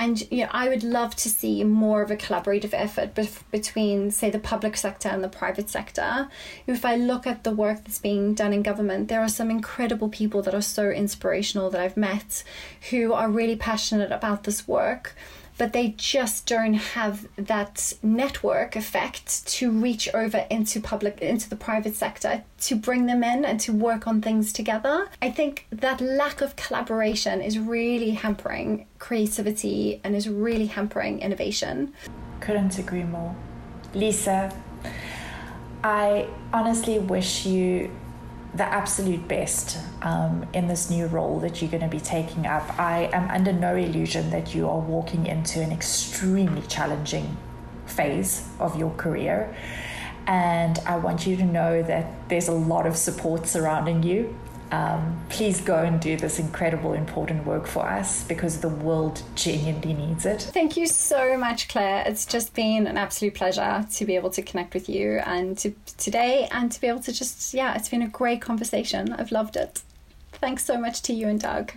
And 0.01 0.19
you 0.31 0.45
know, 0.45 0.49
I 0.49 0.67
would 0.67 0.83
love 0.83 1.15
to 1.17 1.29
see 1.29 1.63
more 1.63 2.01
of 2.01 2.09
a 2.09 2.17
collaborative 2.17 2.73
effort 2.73 3.13
bef- 3.13 3.43
between, 3.51 4.09
say, 4.09 4.31
the 4.31 4.39
public 4.39 4.75
sector 4.75 5.09
and 5.09 5.23
the 5.23 5.29
private 5.29 5.69
sector. 5.69 6.27
If 6.65 6.83
I 6.83 6.95
look 6.95 7.27
at 7.27 7.43
the 7.43 7.51
work 7.51 7.83
that's 7.83 7.99
being 7.99 8.33
done 8.33 8.51
in 8.51 8.63
government, 8.63 9.09
there 9.09 9.21
are 9.21 9.29
some 9.29 9.51
incredible 9.51 10.09
people 10.09 10.41
that 10.41 10.55
are 10.55 10.61
so 10.63 10.89
inspirational 10.89 11.69
that 11.69 11.79
I've 11.79 11.97
met 11.97 12.43
who 12.89 13.13
are 13.13 13.29
really 13.29 13.55
passionate 13.55 14.11
about 14.11 14.43
this 14.43 14.67
work 14.67 15.15
but 15.57 15.73
they 15.73 15.89
just 15.97 16.45
don't 16.45 16.73
have 16.73 17.27
that 17.35 17.93
network 18.01 18.75
effect 18.75 19.45
to 19.47 19.71
reach 19.71 20.07
over 20.13 20.45
into 20.49 20.79
public 20.79 21.19
into 21.21 21.49
the 21.49 21.55
private 21.55 21.95
sector 21.95 22.43
to 22.59 22.75
bring 22.75 23.05
them 23.05 23.23
in 23.23 23.45
and 23.45 23.59
to 23.59 23.71
work 23.73 24.07
on 24.07 24.21
things 24.21 24.53
together. 24.53 25.09
I 25.21 25.31
think 25.31 25.67
that 25.71 26.01
lack 26.01 26.41
of 26.41 26.55
collaboration 26.55 27.41
is 27.41 27.57
really 27.59 28.11
hampering 28.11 28.87
creativity 28.99 30.01
and 30.03 30.15
is 30.15 30.27
really 30.29 30.67
hampering 30.67 31.19
innovation. 31.19 31.93
Couldn't 32.39 32.77
agree 32.77 33.03
more. 33.03 33.35
Lisa 33.93 34.51
i 35.83 36.27
honestly 36.53 36.99
wish 36.99 37.45
you 37.45 37.89
the 38.53 38.65
absolute 38.65 39.27
best 39.27 39.77
um, 40.01 40.45
in 40.53 40.67
this 40.67 40.89
new 40.89 41.07
role 41.07 41.39
that 41.39 41.61
you're 41.61 41.71
going 41.71 41.83
to 41.83 41.89
be 41.89 41.99
taking 41.99 42.45
up. 42.45 42.77
I 42.79 43.09
am 43.13 43.29
under 43.29 43.53
no 43.53 43.75
illusion 43.75 44.29
that 44.31 44.53
you 44.53 44.67
are 44.67 44.79
walking 44.79 45.25
into 45.25 45.61
an 45.61 45.71
extremely 45.71 46.61
challenging 46.63 47.37
phase 47.85 48.47
of 48.59 48.77
your 48.77 48.91
career. 48.91 49.55
And 50.27 50.77
I 50.79 50.97
want 50.97 51.25
you 51.25 51.35
to 51.37 51.43
know 51.43 51.81
that 51.83 52.29
there's 52.29 52.47
a 52.47 52.53
lot 52.53 52.85
of 52.85 52.95
support 52.97 53.47
surrounding 53.47 54.03
you 54.03 54.37
um, 54.71 55.21
please 55.29 55.59
go 55.61 55.77
and 55.77 55.99
do 55.99 56.15
this 56.15 56.39
incredible, 56.39 56.93
important 56.93 57.45
work 57.45 57.67
for 57.67 57.85
us 57.85 58.23
because 58.23 58.61
the 58.61 58.69
world 58.69 59.21
genuinely 59.35 59.93
needs 59.93 60.25
it. 60.25 60.41
Thank 60.41 60.77
you 60.77 60.87
so 60.87 61.37
much, 61.37 61.67
Claire. 61.67 62.03
It's 62.07 62.25
just 62.25 62.53
been 62.53 62.87
an 62.87 62.97
absolute 62.97 63.35
pleasure 63.35 63.85
to 63.91 64.05
be 64.05 64.15
able 64.15 64.29
to 64.31 64.41
connect 64.41 64.73
with 64.73 64.87
you 64.87 65.19
and 65.25 65.57
to, 65.59 65.73
today 65.97 66.47
and 66.51 66.71
to 66.71 66.79
be 66.79 66.87
able 66.87 67.01
to 67.01 67.11
just, 67.11 67.53
yeah, 67.53 67.75
it's 67.75 67.89
been 67.89 68.01
a 68.01 68.07
great 68.09 68.41
conversation. 68.41 69.13
I've 69.13 69.31
loved 69.31 69.57
it. 69.57 69.81
Thanks 70.33 70.63
so 70.63 70.79
much 70.79 71.01
to 71.03 71.13
you 71.13 71.27
and 71.27 71.39
Doug. 71.39 71.73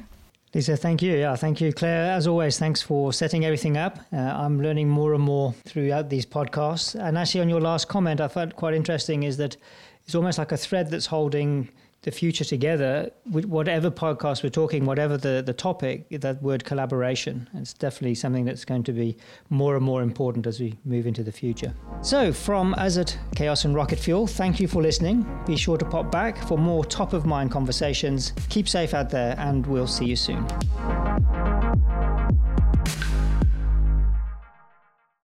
Lisa, 0.54 0.76
thank 0.76 1.02
you. 1.02 1.16
Yeah, 1.16 1.34
thank 1.34 1.60
you, 1.60 1.72
Claire. 1.72 2.12
As 2.12 2.28
always, 2.28 2.60
thanks 2.60 2.80
for 2.80 3.12
setting 3.12 3.44
everything 3.44 3.76
up. 3.76 3.98
Uh, 4.12 4.18
I'm 4.18 4.62
learning 4.62 4.88
more 4.88 5.14
and 5.14 5.22
more 5.22 5.52
throughout 5.64 6.10
these 6.10 6.24
podcasts. 6.24 6.94
And 6.94 7.18
actually, 7.18 7.40
on 7.40 7.48
your 7.48 7.60
last 7.60 7.88
comment, 7.88 8.20
I 8.20 8.28
found 8.28 8.54
quite 8.54 8.72
interesting 8.72 9.24
is 9.24 9.36
that 9.38 9.56
it's 10.04 10.14
almost 10.14 10.38
like 10.38 10.52
a 10.52 10.56
thread 10.56 10.90
that's 10.90 11.06
holding 11.06 11.70
the 12.04 12.10
future 12.10 12.44
together 12.44 13.10
whatever 13.24 13.90
podcast 13.90 14.42
we're 14.42 14.50
talking, 14.50 14.84
whatever 14.84 15.16
the, 15.16 15.42
the 15.44 15.52
topic, 15.52 16.06
that 16.10 16.40
word 16.42 16.64
collaboration. 16.64 17.48
It's 17.54 17.72
definitely 17.72 18.14
something 18.14 18.44
that's 18.44 18.64
going 18.64 18.84
to 18.84 18.92
be 18.92 19.16
more 19.48 19.74
and 19.74 19.84
more 19.84 20.02
important 20.02 20.46
as 20.46 20.60
we 20.60 20.78
move 20.84 21.06
into 21.06 21.22
the 21.22 21.32
future. 21.32 21.74
So, 22.02 22.32
from 22.32 22.74
at 22.74 23.18
Chaos 23.34 23.64
and 23.64 23.74
Rocket 23.74 23.98
Fuel, 23.98 24.26
thank 24.26 24.60
you 24.60 24.68
for 24.68 24.82
listening. 24.82 25.26
Be 25.46 25.56
sure 25.56 25.78
to 25.78 25.84
pop 25.84 26.12
back 26.12 26.36
for 26.46 26.58
more 26.58 26.84
top 26.84 27.14
of 27.14 27.24
mind 27.24 27.50
conversations. 27.50 28.32
Keep 28.50 28.68
safe 28.68 28.92
out 28.92 29.10
there, 29.10 29.34
and 29.38 29.66
we'll 29.66 29.86
see 29.86 30.04
you 30.04 30.16
soon. 30.16 30.46